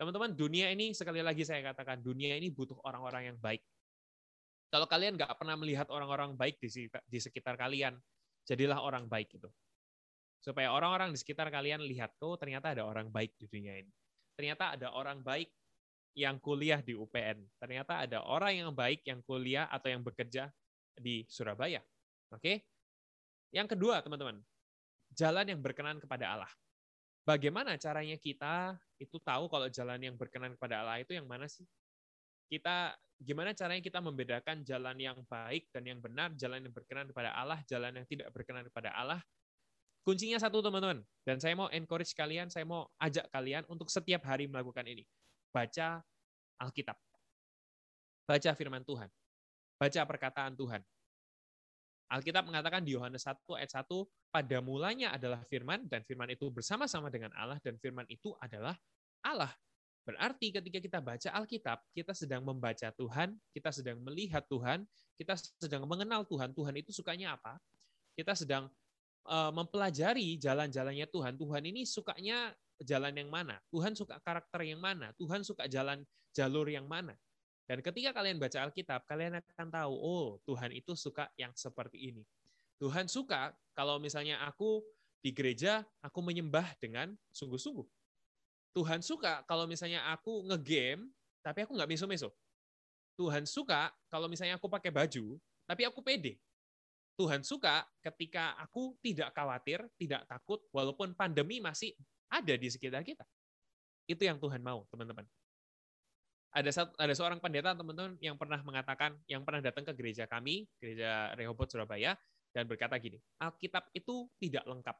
Teman-teman, 0.00 0.32
dunia 0.32 0.72
ini, 0.72 0.96
sekali 0.96 1.20
lagi 1.20 1.44
saya 1.44 1.60
katakan, 1.60 2.00
dunia 2.00 2.36
ini 2.36 2.48
butuh 2.48 2.78
orang-orang 2.84 3.34
yang 3.34 3.38
baik. 3.40 3.60
Kalau 4.70 4.86
kalian 4.86 5.18
nggak 5.18 5.34
pernah 5.34 5.58
melihat 5.58 5.90
orang-orang 5.90 6.38
baik 6.38 6.56
di 6.62 7.18
sekitar 7.18 7.58
kalian, 7.58 7.98
jadilah 8.46 8.80
orang 8.80 9.10
baik 9.10 9.34
itu. 9.34 9.50
Supaya 10.40 10.72
orang-orang 10.72 11.12
di 11.12 11.18
sekitar 11.20 11.52
kalian 11.52 11.84
lihat, 11.84 12.16
oh 12.24 12.38
ternyata 12.38 12.72
ada 12.72 12.88
orang 12.88 13.12
baik 13.12 13.36
di 13.36 13.44
dunia 13.50 13.76
ini. 13.76 13.92
Ternyata 14.38 14.78
ada 14.78 14.88
orang 14.96 15.20
baik 15.20 15.52
yang 16.16 16.40
kuliah 16.40 16.80
di 16.80 16.96
UPN. 16.96 17.44
Ternyata 17.60 18.08
ada 18.08 18.24
orang 18.24 18.56
yang 18.56 18.70
baik 18.72 19.04
yang 19.04 19.20
kuliah 19.20 19.68
atau 19.68 19.92
yang 19.92 20.00
bekerja 20.00 20.48
di 20.96 21.28
Surabaya. 21.28 21.84
Oke? 22.32 22.64
Yang 23.52 23.76
kedua, 23.76 24.00
teman-teman, 24.00 24.40
jalan 25.14 25.46
yang 25.46 25.60
berkenan 25.60 25.98
kepada 25.98 26.38
Allah. 26.38 26.52
Bagaimana 27.26 27.76
caranya 27.76 28.16
kita 28.16 28.74
itu 28.96 29.20
tahu 29.20 29.46
kalau 29.46 29.68
jalan 29.68 30.00
yang 30.00 30.16
berkenan 30.16 30.56
kepada 30.56 30.82
Allah 30.82 31.04
itu 31.04 31.14
yang 31.14 31.28
mana 31.28 31.46
sih? 31.46 31.68
Kita 32.50 32.96
gimana 33.20 33.54
caranya 33.54 33.84
kita 33.84 34.00
membedakan 34.02 34.64
jalan 34.66 34.96
yang 34.98 35.18
baik 35.28 35.68
dan 35.70 35.86
yang 35.86 36.00
benar, 36.00 36.34
jalan 36.34 36.64
yang 36.64 36.74
berkenan 36.74 37.06
kepada 37.06 37.30
Allah, 37.36 37.60
jalan 37.68 37.92
yang 37.94 38.06
tidak 38.08 38.32
berkenan 38.34 38.66
kepada 38.66 38.90
Allah? 38.96 39.20
Kuncinya 40.00 40.40
satu 40.40 40.64
teman-teman, 40.64 41.04
dan 41.28 41.36
saya 41.36 41.52
mau 41.52 41.68
encourage 41.68 42.16
kalian, 42.16 42.48
saya 42.48 42.64
mau 42.64 42.88
ajak 42.96 43.28
kalian 43.28 43.68
untuk 43.68 43.92
setiap 43.92 44.24
hari 44.24 44.48
melakukan 44.48 44.88
ini. 44.88 45.04
Baca 45.52 46.00
Alkitab. 46.56 46.96
Baca 48.24 48.50
firman 48.56 48.80
Tuhan. 48.80 49.12
Baca 49.76 50.00
perkataan 50.08 50.56
Tuhan. 50.56 50.80
Alkitab 52.10 52.42
mengatakan 52.50 52.82
di 52.82 52.98
Yohanes 52.98 53.22
1 53.22 53.38
ayat 53.54 53.70
1, 53.70 53.86
pada 54.34 54.58
mulanya 54.58 55.14
adalah 55.14 55.46
firman, 55.46 55.86
dan 55.86 56.02
firman 56.02 56.26
itu 56.34 56.50
bersama-sama 56.50 57.06
dengan 57.06 57.30
Allah, 57.38 57.62
dan 57.62 57.78
firman 57.78 58.02
itu 58.10 58.34
adalah 58.42 58.74
Allah. 59.22 59.54
Berarti 60.02 60.50
ketika 60.50 60.82
kita 60.82 60.98
baca 60.98 61.28
Alkitab, 61.30 61.78
kita 61.94 62.10
sedang 62.10 62.42
membaca 62.42 62.90
Tuhan, 62.90 63.38
kita 63.54 63.70
sedang 63.70 64.02
melihat 64.02 64.42
Tuhan, 64.50 64.82
kita 65.14 65.38
sedang 65.60 65.86
mengenal 65.86 66.26
Tuhan. 66.26 66.50
Tuhan 66.50 66.74
itu 66.82 66.90
sukanya 66.90 67.38
apa? 67.38 67.62
Kita 68.18 68.34
sedang 68.34 68.66
uh, 69.30 69.52
mempelajari 69.54 70.34
jalan-jalannya 70.40 71.06
Tuhan. 71.06 71.38
Tuhan 71.38 71.62
ini 71.62 71.86
sukanya 71.86 72.50
jalan 72.82 73.12
yang 73.12 73.30
mana? 73.30 73.60
Tuhan 73.70 73.92
suka 73.94 74.18
karakter 74.24 74.66
yang 74.66 74.80
mana? 74.80 75.12
Tuhan 75.20 75.44
suka 75.44 75.68
jalan 75.68 76.02
jalur 76.32 76.66
yang 76.66 76.88
mana? 76.88 77.14
Dan 77.70 77.86
ketika 77.86 78.10
kalian 78.10 78.42
baca 78.42 78.66
Alkitab, 78.66 79.06
kalian 79.06 79.38
akan 79.38 79.70
tahu, 79.70 79.94
oh 79.94 80.42
Tuhan 80.42 80.74
itu 80.74 80.98
suka 80.98 81.30
yang 81.38 81.54
seperti 81.54 82.10
ini. 82.10 82.26
Tuhan 82.82 83.06
suka 83.06 83.54
kalau 83.78 84.02
misalnya 84.02 84.42
aku 84.42 84.82
di 85.22 85.30
gereja, 85.30 85.86
aku 86.02 86.18
menyembah 86.18 86.66
dengan 86.82 87.14
sungguh-sungguh. 87.30 87.86
Tuhan 88.74 89.06
suka 89.06 89.46
kalau 89.46 89.70
misalnya 89.70 90.02
aku 90.10 90.50
ngegame, 90.50 91.14
tapi 91.46 91.62
aku 91.62 91.78
nggak 91.78 91.86
meso-meso. 91.86 92.34
Tuhan 93.14 93.46
suka 93.46 93.94
kalau 94.10 94.26
misalnya 94.26 94.58
aku 94.58 94.66
pakai 94.66 94.90
baju, 94.90 95.38
tapi 95.62 95.86
aku 95.86 96.02
pede. 96.02 96.42
Tuhan 97.14 97.46
suka 97.46 97.86
ketika 98.02 98.58
aku 98.58 98.98
tidak 98.98 99.30
khawatir, 99.30 99.86
tidak 99.94 100.26
takut, 100.26 100.58
walaupun 100.74 101.14
pandemi 101.14 101.62
masih 101.62 101.94
ada 102.26 102.58
di 102.58 102.66
sekitar 102.66 103.06
kita. 103.06 103.22
Itu 104.10 104.26
yang 104.26 104.42
Tuhan 104.42 104.58
mau, 104.58 104.82
teman-teman 104.90 105.22
ada 106.50 106.70
satu, 106.74 106.92
ada 106.98 107.14
seorang 107.14 107.38
pendeta 107.38 107.78
teman-teman 107.78 108.18
yang 108.18 108.34
pernah 108.34 108.58
mengatakan 108.66 109.14
yang 109.30 109.46
pernah 109.46 109.62
datang 109.62 109.86
ke 109.86 109.94
gereja 109.94 110.26
kami 110.26 110.66
gereja 110.82 111.30
Rehoboth 111.38 111.70
Surabaya 111.70 112.18
dan 112.50 112.66
berkata 112.66 112.98
gini 112.98 113.22
Alkitab 113.38 113.94
itu 113.94 114.26
tidak 114.42 114.66
lengkap 114.66 114.96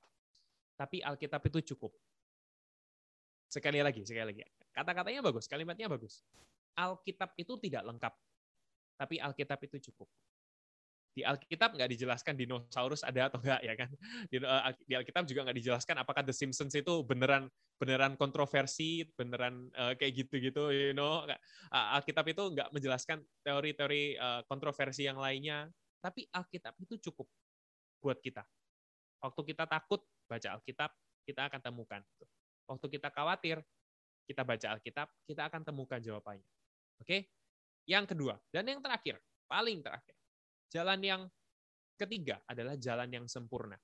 tapi 0.78 1.02
Alkitab 1.04 1.44
itu 1.44 1.74
cukup. 1.74 1.92
Sekali 3.50 3.82
lagi 3.82 4.00
sekali 4.06 4.30
lagi. 4.32 4.40
Kata-katanya 4.70 5.20
bagus 5.26 5.50
kalimatnya 5.50 5.90
bagus. 5.90 6.22
Alkitab 6.78 7.34
itu 7.34 7.58
tidak 7.58 7.82
lengkap 7.82 8.14
tapi 9.00 9.16
Alkitab 9.16 9.58
itu 9.64 9.90
cukup 9.90 10.06
di 11.10 11.26
Alkitab 11.26 11.74
nggak 11.74 11.90
dijelaskan 11.90 12.34
dinosaurus 12.38 13.02
ada 13.02 13.28
atau 13.28 13.42
enggak 13.42 13.60
ya 13.66 13.74
kan? 13.74 13.90
Di, 14.30 14.36
uh, 14.38 14.72
di 14.86 14.94
Alkitab 14.94 15.26
juga 15.26 15.46
nggak 15.48 15.58
dijelaskan 15.58 15.96
apakah 16.00 16.22
The 16.22 16.34
Simpsons 16.34 16.74
itu 16.74 17.02
beneran 17.02 17.50
beneran 17.80 18.14
kontroversi 18.14 19.08
beneran 19.16 19.72
uh, 19.74 19.98
kayak 19.98 20.26
gitu-gitu 20.26 20.70
you 20.70 20.94
know? 20.94 21.26
Alkitab 21.70 22.30
itu 22.30 22.42
nggak 22.54 22.70
menjelaskan 22.70 23.22
teori-teori 23.42 24.16
uh, 24.18 24.40
kontroversi 24.46 25.06
yang 25.06 25.18
lainnya. 25.18 25.66
Tapi 26.00 26.24
Alkitab 26.32 26.78
itu 26.80 26.96
cukup 27.10 27.28
buat 28.00 28.16
kita. 28.22 28.46
Waktu 29.20 29.40
kita 29.52 29.68
takut 29.68 30.00
baca 30.24 30.48
Alkitab 30.56 30.90
kita 31.28 31.50
akan 31.50 31.60
temukan. 31.60 32.00
Waktu 32.64 32.86
kita 32.86 33.12
khawatir 33.12 33.60
kita 34.24 34.46
baca 34.46 34.66
Alkitab 34.78 35.10
kita 35.26 35.42
akan 35.50 35.62
temukan 35.66 35.98
jawabannya. 35.98 36.46
Oke? 37.00 37.04
Okay? 37.04 37.20
yang 37.90 38.06
kedua 38.06 38.38
dan 38.54 38.62
yang 38.70 38.78
terakhir 38.78 39.18
paling 39.50 39.82
terakhir 39.82 40.14
Jalan 40.70 41.00
yang 41.02 41.22
ketiga 41.98 42.40
adalah 42.46 42.78
jalan 42.78 43.10
yang 43.10 43.26
sempurna. 43.26 43.76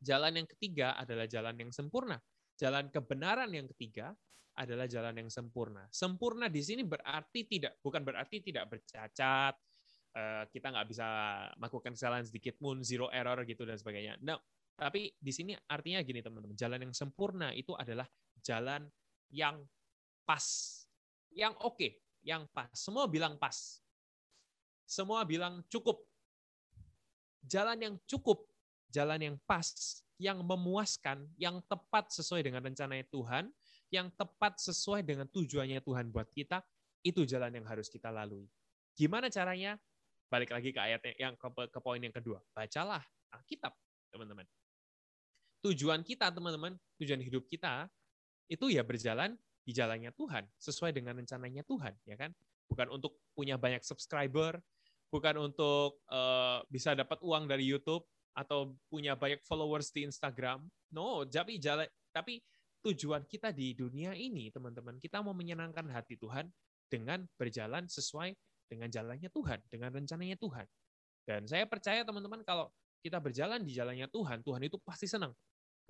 Jalan 0.00 0.42
yang 0.42 0.48
ketiga 0.48 0.96
adalah 0.96 1.28
jalan 1.28 1.56
yang 1.56 1.70
sempurna. 1.72 2.16
Jalan 2.56 2.88
kebenaran 2.88 3.52
yang 3.52 3.68
ketiga 3.76 4.16
adalah 4.56 4.88
jalan 4.88 5.20
yang 5.20 5.28
sempurna. 5.28 5.84
Sempurna 5.92 6.48
di 6.48 6.64
sini 6.64 6.80
berarti 6.82 7.44
tidak 7.44 7.76
bukan 7.84 8.00
berarti 8.00 8.40
tidak 8.40 8.72
bercacat, 8.72 9.54
eh, 10.16 10.44
kita 10.48 10.72
nggak 10.72 10.88
bisa 10.88 11.08
melakukan 11.60 11.92
kesalahan 11.92 12.24
sedikit 12.24 12.56
pun, 12.56 12.80
zero 12.80 13.12
error 13.12 13.44
gitu 13.44 13.68
dan 13.68 13.76
sebagainya. 13.76 14.16
No, 14.24 14.40
tapi 14.72 15.12
di 15.12 15.32
sini 15.32 15.52
artinya 15.68 16.00
gini 16.00 16.24
teman-teman, 16.24 16.56
jalan 16.56 16.88
yang 16.88 16.94
sempurna 16.96 17.52
itu 17.52 17.76
adalah 17.76 18.08
jalan 18.40 18.88
yang 19.28 19.60
pas, 20.24 20.44
yang 21.32 21.52
oke, 21.60 21.76
okay, 21.76 22.00
yang 22.24 22.48
pas. 22.48 22.72
Semua 22.72 23.04
bilang 23.08 23.36
pas. 23.36 23.84
Semua 24.86 25.26
bilang 25.26 25.66
cukup. 25.66 26.06
Jalan 27.46 27.78
yang 27.78 27.94
cukup, 28.06 28.46
jalan 28.90 29.18
yang 29.18 29.36
pas, 29.46 29.70
yang 30.16 30.40
memuaskan, 30.42 31.26
yang 31.36 31.60
tepat 31.66 32.10
sesuai 32.10 32.42
dengan 32.46 32.62
rencana 32.64 33.02
Tuhan, 33.06 33.50
yang 33.90 34.10
tepat 34.14 34.58
sesuai 34.62 35.02
dengan 35.02 35.26
tujuannya 35.30 35.82
Tuhan 35.82 36.10
buat 36.10 36.26
kita, 36.32 36.62
itu 37.06 37.22
jalan 37.22 37.54
yang 37.54 37.66
harus 37.66 37.86
kita 37.86 38.10
lalui. 38.10 38.50
Gimana 38.96 39.30
caranya? 39.30 39.78
Balik 40.26 40.50
lagi 40.50 40.74
ke 40.74 40.80
ayat 40.82 41.02
yang 41.22 41.38
ke, 41.38 41.46
ke 41.70 41.78
poin 41.78 42.02
yang 42.02 42.10
kedua. 42.10 42.42
Bacalah 42.50 43.02
Alkitab, 43.30 43.70
teman-teman. 44.10 44.46
Tujuan 45.62 46.02
kita, 46.02 46.30
teman-teman, 46.34 46.74
tujuan 46.98 47.22
hidup 47.22 47.46
kita 47.46 47.86
itu 48.50 48.70
ya 48.70 48.82
berjalan 48.82 49.34
di 49.66 49.74
jalannya 49.74 50.14
Tuhan, 50.14 50.46
sesuai 50.62 50.94
dengan 50.94 51.18
rencananya 51.18 51.66
Tuhan, 51.66 51.94
ya 52.06 52.14
kan? 52.14 52.30
Bukan 52.70 52.86
untuk 52.90 53.18
punya 53.34 53.58
banyak 53.58 53.82
subscriber, 53.82 54.58
bukan 55.16 55.48
untuk 55.48 56.04
uh, 56.12 56.60
bisa 56.68 56.92
dapat 56.92 57.16
uang 57.24 57.48
dari 57.48 57.64
YouTube 57.64 58.04
atau 58.36 58.76
punya 58.92 59.16
banyak 59.16 59.40
followers 59.48 59.88
di 59.88 60.04
Instagram. 60.04 60.68
No, 60.92 61.24
tapi 61.24 61.56
jalan 61.56 61.88
tapi 62.12 62.44
tujuan 62.84 63.24
kita 63.24 63.48
di 63.50 63.72
dunia 63.72 64.12
ini, 64.12 64.52
teman-teman, 64.52 65.00
kita 65.00 65.24
mau 65.24 65.32
menyenangkan 65.32 65.88
hati 65.88 66.20
Tuhan 66.20 66.52
dengan 66.92 67.24
berjalan 67.40 67.88
sesuai 67.88 68.36
dengan 68.68 68.92
jalannya 68.92 69.32
Tuhan, 69.32 69.58
dengan 69.72 69.90
rencananya 69.96 70.36
Tuhan. 70.36 70.68
Dan 71.24 71.48
saya 71.48 71.64
percaya 71.64 72.04
teman-teman 72.04 72.44
kalau 72.44 72.68
kita 73.00 73.18
berjalan 73.18 73.64
di 73.64 73.72
jalannya 73.72 74.06
Tuhan, 74.12 74.44
Tuhan 74.44 74.62
itu 74.68 74.76
pasti 74.84 75.08
senang. 75.08 75.32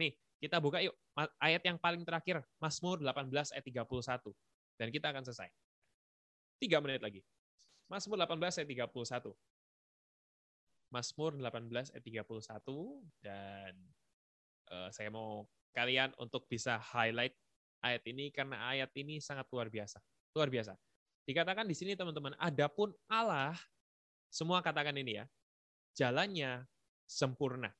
Nih, 0.01 0.15
kita 0.41 0.63
buka 0.63 0.81
yuk 0.81 0.95
ayat 1.43 1.61
yang 1.67 1.77
paling 1.77 2.07
terakhir, 2.07 2.41
Mazmur 2.63 3.03
18 3.03 3.53
ayat 3.53 3.65
31. 3.65 4.33
Dan 4.77 4.89
kita 4.93 5.13
akan 5.13 5.25
selesai. 5.25 5.49
Tiga 6.61 6.81
menit 6.81 7.05
lagi. 7.05 7.21
Mazmur 7.87 8.19
18 8.19 8.63
ayat 8.63 8.69
31. 8.91 9.31
Mazmur 10.91 11.33
18 11.39 11.95
ayat 11.95 12.05
31 12.05 12.27
dan 13.23 13.73
uh, 14.71 14.89
saya 14.91 15.11
mau 15.11 15.47
kalian 15.75 16.15
untuk 16.19 16.47
bisa 16.51 16.79
highlight 16.79 17.35
ayat 17.85 18.03
ini 18.09 18.35
karena 18.35 18.71
ayat 18.71 18.91
ini 18.99 19.23
sangat 19.23 19.47
luar 19.55 19.71
biasa. 19.71 20.03
Luar 20.35 20.51
biasa. 20.51 20.75
Dikatakan 21.27 21.67
di 21.67 21.75
sini 21.75 21.99
teman-teman, 21.99 22.35
adapun 22.39 22.95
Allah 23.11 23.55
semua 24.31 24.63
katakan 24.63 24.95
ini 24.99 25.23
ya. 25.23 25.25
Jalannya 25.95 26.67
sempurna. 27.07 27.71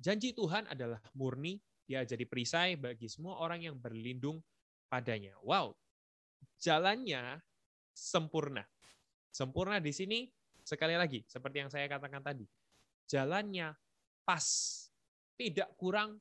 Janji 0.00 0.32
Tuhan 0.32 0.66
adalah 0.70 1.00
murni, 1.12 1.60
dia 1.84 2.06
jadi 2.06 2.24
perisai 2.24 2.78
bagi 2.78 3.06
semua 3.10 3.38
orang 3.38 3.66
yang 3.66 3.76
berlindung 3.76 4.40
padanya. 4.88 5.36
Wow. 5.42 5.76
Jalannya 6.60 7.42
sempurna. 7.92 8.64
Sempurna 9.30 9.78
di 9.78 9.94
sini 9.94 10.26
Sekali 10.64 10.94
lagi, 10.96 11.24
seperti 11.26 11.56
yang 11.64 11.70
saya 11.72 11.88
katakan 11.88 12.22
tadi, 12.22 12.44
jalannya 13.08 13.72
pas, 14.22 14.46
tidak 15.34 15.74
kurang, 15.74 16.20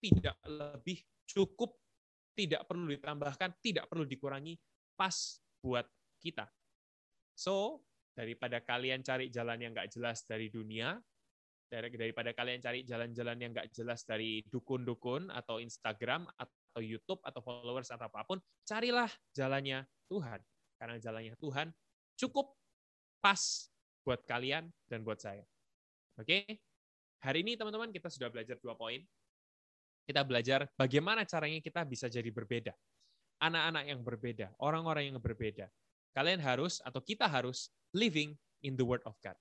tidak 0.00 0.40
lebih, 0.46 1.02
cukup, 1.26 1.76
tidak 2.32 2.64
perlu 2.64 2.88
ditambahkan, 2.88 3.60
tidak 3.60 3.90
perlu 3.90 4.06
dikurangi, 4.06 4.56
pas 4.96 5.36
buat 5.60 5.84
kita. 6.22 6.48
So, 7.36 7.84
daripada 8.14 8.62
kalian 8.62 9.04
cari 9.04 9.28
jalan 9.28 9.58
yang 9.60 9.72
nggak 9.74 9.90
jelas 9.92 10.24
dari 10.24 10.48
dunia, 10.48 10.96
daripada 11.70 12.32
kalian 12.34 12.64
cari 12.64 12.82
jalan-jalan 12.82 13.36
yang 13.36 13.50
nggak 13.54 13.70
jelas 13.70 14.02
dari 14.02 14.42
dukun-dukun 14.48 15.30
atau 15.30 15.62
Instagram 15.62 16.26
atau 16.34 16.80
YouTube 16.82 17.22
atau 17.22 17.44
followers 17.44 17.92
atau 17.92 18.08
apa 18.08 18.24
pun, 18.24 18.40
carilah 18.64 19.10
jalannya 19.36 19.84
Tuhan. 20.08 20.40
Karena 20.80 20.96
jalannya 20.96 21.36
Tuhan 21.36 21.68
cukup 22.20 22.52
pas 23.24 23.40
buat 24.04 24.20
kalian 24.28 24.68
dan 24.92 25.00
buat 25.00 25.16
saya. 25.16 25.44
Oke? 26.20 26.44
Hari 27.20 27.44
ini 27.44 27.56
teman-teman 27.56 27.88
kita 27.92 28.12
sudah 28.12 28.28
belajar 28.28 28.60
dua 28.60 28.76
poin. 28.76 29.00
Kita 30.04 30.24
belajar 30.24 30.68
bagaimana 30.76 31.24
caranya 31.24 31.60
kita 31.64 31.84
bisa 31.88 32.08
jadi 32.12 32.28
berbeda. 32.28 32.72
Anak-anak 33.40 33.84
yang 33.88 34.00
berbeda, 34.04 34.52
orang-orang 34.60 35.12
yang 35.12 35.20
berbeda. 35.20 35.72
Kalian 36.12 36.42
harus 36.42 36.82
atau 36.84 37.00
kita 37.00 37.24
harus 37.24 37.72
living 37.96 38.36
in 38.60 38.76
the 38.76 38.84
word 38.84 39.00
of 39.08 39.16
God. 39.24 39.36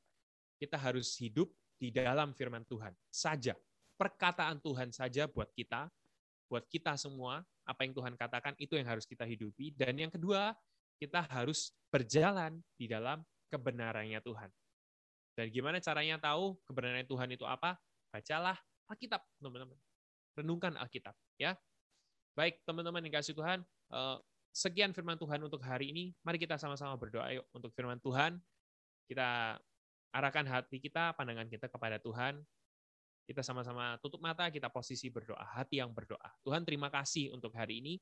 Kita 0.60 0.80
harus 0.80 1.16
hidup 1.20 1.52
di 1.80 1.92
dalam 1.92 2.36
firman 2.36 2.64
Tuhan 2.68 2.92
saja. 3.08 3.56
Perkataan 4.00 4.64
Tuhan 4.64 4.92
saja 4.96 5.28
buat 5.28 5.52
kita, 5.52 5.88
buat 6.48 6.64
kita 6.68 6.96
semua, 6.96 7.44
apa 7.68 7.84
yang 7.84 7.96
Tuhan 7.96 8.16
katakan 8.16 8.56
itu 8.60 8.76
yang 8.80 8.88
harus 8.88 9.04
kita 9.04 9.28
hidupi. 9.28 9.76
Dan 9.76 10.00
yang 10.00 10.12
kedua, 10.12 10.56
kita 11.00 11.26
harus 11.32 11.72
berjalan 11.90 12.60
di 12.76 12.86
dalam 12.86 13.24
kebenarannya 13.50 14.20
Tuhan. 14.22 14.52
Dan 15.34 15.48
gimana 15.50 15.80
caranya 15.80 16.20
tahu 16.20 16.60
kebenaran 16.68 17.08
Tuhan 17.08 17.30
itu 17.32 17.48
apa? 17.48 17.80
Bacalah 18.12 18.60
Alkitab, 18.92 19.24
teman-teman. 19.40 19.80
Renungkan 20.36 20.76
Alkitab, 20.76 21.16
ya. 21.40 21.56
Baik, 22.36 22.60
teman-teman 22.68 23.00
yang 23.00 23.16
kasih 23.16 23.32
Tuhan, 23.32 23.64
eh, 23.96 24.18
sekian 24.52 24.92
firman 24.92 25.16
Tuhan 25.16 25.40
untuk 25.40 25.64
hari 25.64 25.96
ini. 25.96 26.12
Mari 26.28 26.38
kita 26.42 26.60
sama-sama 26.60 27.00
berdoa 27.00 27.32
yuk 27.32 27.48
untuk 27.56 27.72
firman 27.72 27.98
Tuhan. 28.04 28.36
Kita 29.08 29.58
arahkan 30.12 30.46
hati 30.46 30.82
kita, 30.82 31.16
pandangan 31.16 31.48
kita 31.48 31.72
kepada 31.72 32.02
Tuhan. 32.02 32.42
Kita 33.30 33.46
sama-sama 33.46 33.94
tutup 34.02 34.18
mata, 34.26 34.50
kita 34.50 34.74
posisi 34.74 35.06
berdoa, 35.14 35.46
hati 35.54 35.78
yang 35.78 35.94
berdoa. 35.94 36.34
Tuhan 36.42 36.66
terima 36.66 36.90
kasih 36.90 37.30
untuk 37.30 37.54
hari 37.54 37.78
ini. 37.78 37.94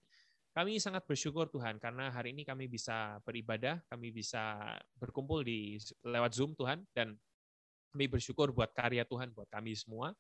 Kami 0.58 0.82
sangat 0.82 1.06
bersyukur 1.06 1.54
Tuhan 1.54 1.78
karena 1.78 2.10
hari 2.10 2.34
ini 2.34 2.42
kami 2.42 2.66
bisa 2.66 3.22
beribadah, 3.22 3.78
kami 3.94 4.10
bisa 4.10 4.58
berkumpul 4.98 5.46
di 5.46 5.78
lewat 6.02 6.34
Zoom 6.34 6.58
Tuhan 6.58 6.82
dan 6.98 7.14
kami 7.94 8.10
bersyukur 8.10 8.50
buat 8.50 8.74
karya 8.74 9.06
Tuhan 9.06 9.38
buat 9.38 9.46
kami 9.54 9.78
semua. 9.78 10.18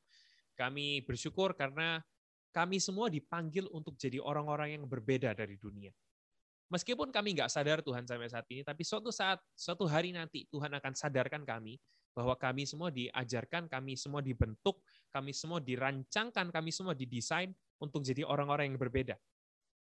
Kami 0.53 1.01
bersyukur 1.01 1.57
karena 1.57 2.05
kami 2.53 2.77
semua 2.77 3.09
dipanggil 3.09 3.65
untuk 3.73 3.97
jadi 3.97 4.21
orang-orang 4.21 4.77
yang 4.77 4.85
berbeda 4.85 5.33
dari 5.33 5.57
dunia. 5.57 5.89
Meskipun 6.69 7.09
kami 7.09 7.33
nggak 7.33 7.49
sadar 7.49 7.81
Tuhan 7.81 8.05
sampai 8.05 8.29
saat 8.29 8.45
ini, 8.53 8.61
tapi 8.61 8.85
suatu 8.85 9.09
saat, 9.09 9.41
suatu 9.57 9.89
hari 9.89 10.13
nanti 10.13 10.45
Tuhan 10.53 10.69
akan 10.69 10.93
sadarkan 10.93 11.49
kami 11.49 11.81
bahwa 12.13 12.37
kami 12.37 12.69
semua 12.69 12.93
diajarkan, 12.93 13.65
kami 13.65 13.97
semua 13.97 14.21
dibentuk, 14.21 14.85
kami 15.09 15.33
semua 15.33 15.57
dirancangkan, 15.57 16.53
kami 16.53 16.69
semua 16.69 16.93
didesain 16.93 17.57
untuk 17.81 18.05
jadi 18.05 18.21
orang-orang 18.21 18.69
yang 18.69 18.77
berbeda. 18.77 19.17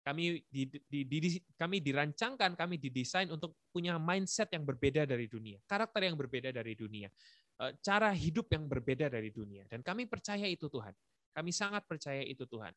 Kami 0.08 0.40
di, 0.48 0.72
di, 0.72 1.04
di, 1.04 1.36
kami 1.60 1.84
dirancangkan, 1.84 2.56
kami 2.56 2.80
didesain 2.80 3.28
untuk 3.28 3.60
punya 3.76 4.00
mindset 4.00 4.48
yang 4.56 4.64
berbeda 4.64 5.04
dari 5.04 5.28
dunia, 5.28 5.60
karakter 5.68 6.08
yang 6.08 6.16
berbeda 6.16 6.56
dari 6.56 6.80
dunia, 6.80 7.12
eh, 7.60 7.76
cara 7.84 8.16
hidup 8.16 8.48
yang 8.56 8.72
berbeda 8.72 9.12
dari 9.12 9.36
dunia. 9.36 9.68
Dan 9.68 9.84
kami 9.84 10.08
percaya 10.08 10.48
itu 10.48 10.72
Tuhan. 10.72 10.96
Kami 11.36 11.52
sangat 11.52 11.84
percaya 11.84 12.24
itu 12.24 12.48
Tuhan. 12.48 12.72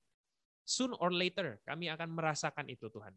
Soon 0.67 0.91
or 0.99 1.15
later 1.15 1.63
kami 1.63 1.87
akan 1.87 2.11
merasakan 2.11 2.67
itu 2.67 2.91
Tuhan. 2.91 3.15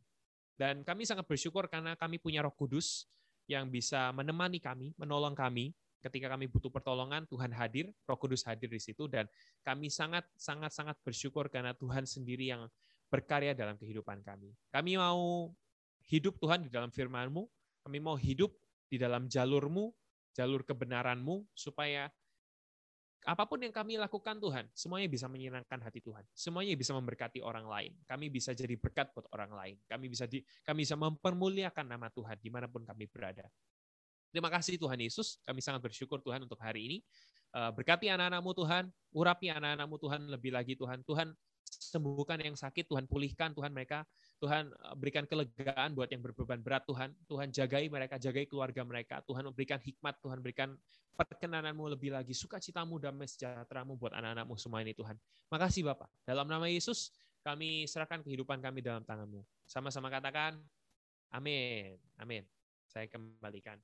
Dan 0.53 0.85
kami 0.85 1.09
sangat 1.09 1.25
bersyukur 1.25 1.65
karena 1.65 1.97
kami 1.97 2.21
punya 2.21 2.45
Roh 2.45 2.53
Kudus 2.53 3.09
yang 3.49 3.73
bisa 3.73 4.13
menemani 4.13 4.61
kami, 4.61 4.93
menolong 4.93 5.33
kami 5.33 5.73
ketika 6.03 6.35
kami 6.35 6.51
butuh 6.51 6.67
pertolongan, 6.67 7.23
Tuhan 7.31 7.55
hadir, 7.55 7.89
Roh 8.05 8.19
Kudus 8.19 8.43
hadir 8.43 8.67
di 8.67 8.77
situ 8.77 9.07
dan 9.07 9.25
kami 9.63 9.87
sangat 9.87 10.27
sangat 10.35 10.75
sangat 10.75 10.99
bersyukur 11.01 11.47
karena 11.47 11.71
Tuhan 11.73 12.03
sendiri 12.03 12.51
yang 12.51 12.67
berkarya 13.13 13.53
dalam 13.53 13.77
kehidupan 13.77 14.25
kami. 14.25 14.57
Kami 14.73 14.97
mau 14.97 15.53
hidup 16.09 16.41
Tuhan 16.41 16.65
di 16.65 16.69
dalam 16.73 16.89
firman-Mu, 16.89 17.45
kami 17.85 18.01
mau 18.01 18.17
hidup 18.17 18.49
di 18.89 18.97
dalam 18.97 19.29
jalur-Mu, 19.29 19.93
jalur 20.33 20.65
kebenaran-Mu, 20.65 21.45
supaya 21.53 22.09
apa 23.23 23.47
pun 23.47 23.61
yang 23.61 23.71
kami 23.71 23.95
lakukan 24.01 24.35
Tuhan, 24.41 24.67
semuanya 24.75 25.07
bisa 25.07 25.31
menyenangkan 25.31 25.79
hati 25.79 26.03
Tuhan. 26.03 26.27
Semuanya 26.35 26.75
bisa 26.75 26.91
memberkati 26.91 27.39
orang 27.39 27.69
lain. 27.69 27.95
Kami 28.03 28.27
bisa 28.27 28.51
jadi 28.51 28.75
berkat 28.75 29.15
buat 29.15 29.29
orang 29.31 29.55
lain. 29.55 29.75
Kami 29.87 30.11
bisa 30.11 30.27
di, 30.27 30.43
kami 30.65 30.83
bisa 30.83 30.99
mempermuliakan 30.99 31.87
nama 31.87 32.11
Tuhan 32.11 32.35
di 32.41 32.49
mana 32.51 32.67
pun 32.67 32.83
kami 32.83 33.07
berada. 33.07 33.47
Terima 34.27 34.51
kasih 34.51 34.75
Tuhan 34.75 34.99
Yesus. 34.99 35.39
Kami 35.45 35.63
sangat 35.63 35.79
bersyukur 35.79 36.19
Tuhan 36.19 36.43
untuk 36.43 36.59
hari 36.59 36.83
ini. 36.83 36.97
Eh, 37.53 37.71
berkati 37.71 38.11
anak-anakmu 38.11 38.51
Tuhan, 38.59 38.89
urapi 39.15 39.47
anak-anakmu 39.53 39.95
Tuhan 40.01 40.21
lebih 40.27 40.51
lagi 40.51 40.73
Tuhan. 40.75 41.05
Tuhan 41.07 41.31
sembuhkan 41.79 42.41
yang 42.41 42.57
sakit, 42.57 42.85
Tuhan 42.85 43.05
pulihkan 43.09 43.53
Tuhan 43.53 43.73
mereka, 43.73 44.05
Tuhan 44.37 44.69
eh, 44.69 44.95
berikan 44.97 45.25
kelegaan 45.25 45.97
buat 45.97 46.09
yang 46.11 46.21
berbeban 46.21 46.61
berat 46.61 46.83
Tuhan, 46.85 47.13
Tuhan 47.25 47.47
jagai 47.49 47.89
mereka, 47.89 48.15
jagai 48.21 48.45
keluarga 48.45 48.81
mereka, 48.85 49.21
Tuhan 49.25 49.49
berikan 49.53 49.79
hikmat, 49.81 50.19
Tuhan 50.21 50.39
berikan 50.43 50.75
perkenananmu 51.13 51.93
lebih 51.93 52.13
lagi, 52.13 52.33
sukacitamu, 52.33 52.97
damai 52.97 53.29
sejahteramu 53.29 53.93
buat 53.97 54.13
anak-anakmu 54.17 54.57
semua 54.57 54.81
ini 54.81 54.97
Tuhan. 54.97 55.15
Makasih 55.53 55.85
Bapak. 55.85 56.09
Dalam 56.25 56.49
nama 56.49 56.65
Yesus, 56.65 57.13
kami 57.45 57.85
serahkan 57.85 58.25
kehidupan 58.25 58.63
kami 58.63 58.81
dalam 58.81 59.05
tanganmu. 59.05 59.45
Sama-sama 59.69 60.09
katakan, 60.09 60.57
amin. 61.29 61.99
Amin. 62.17 62.43
Saya 62.89 63.05
kembalikan. 63.05 63.77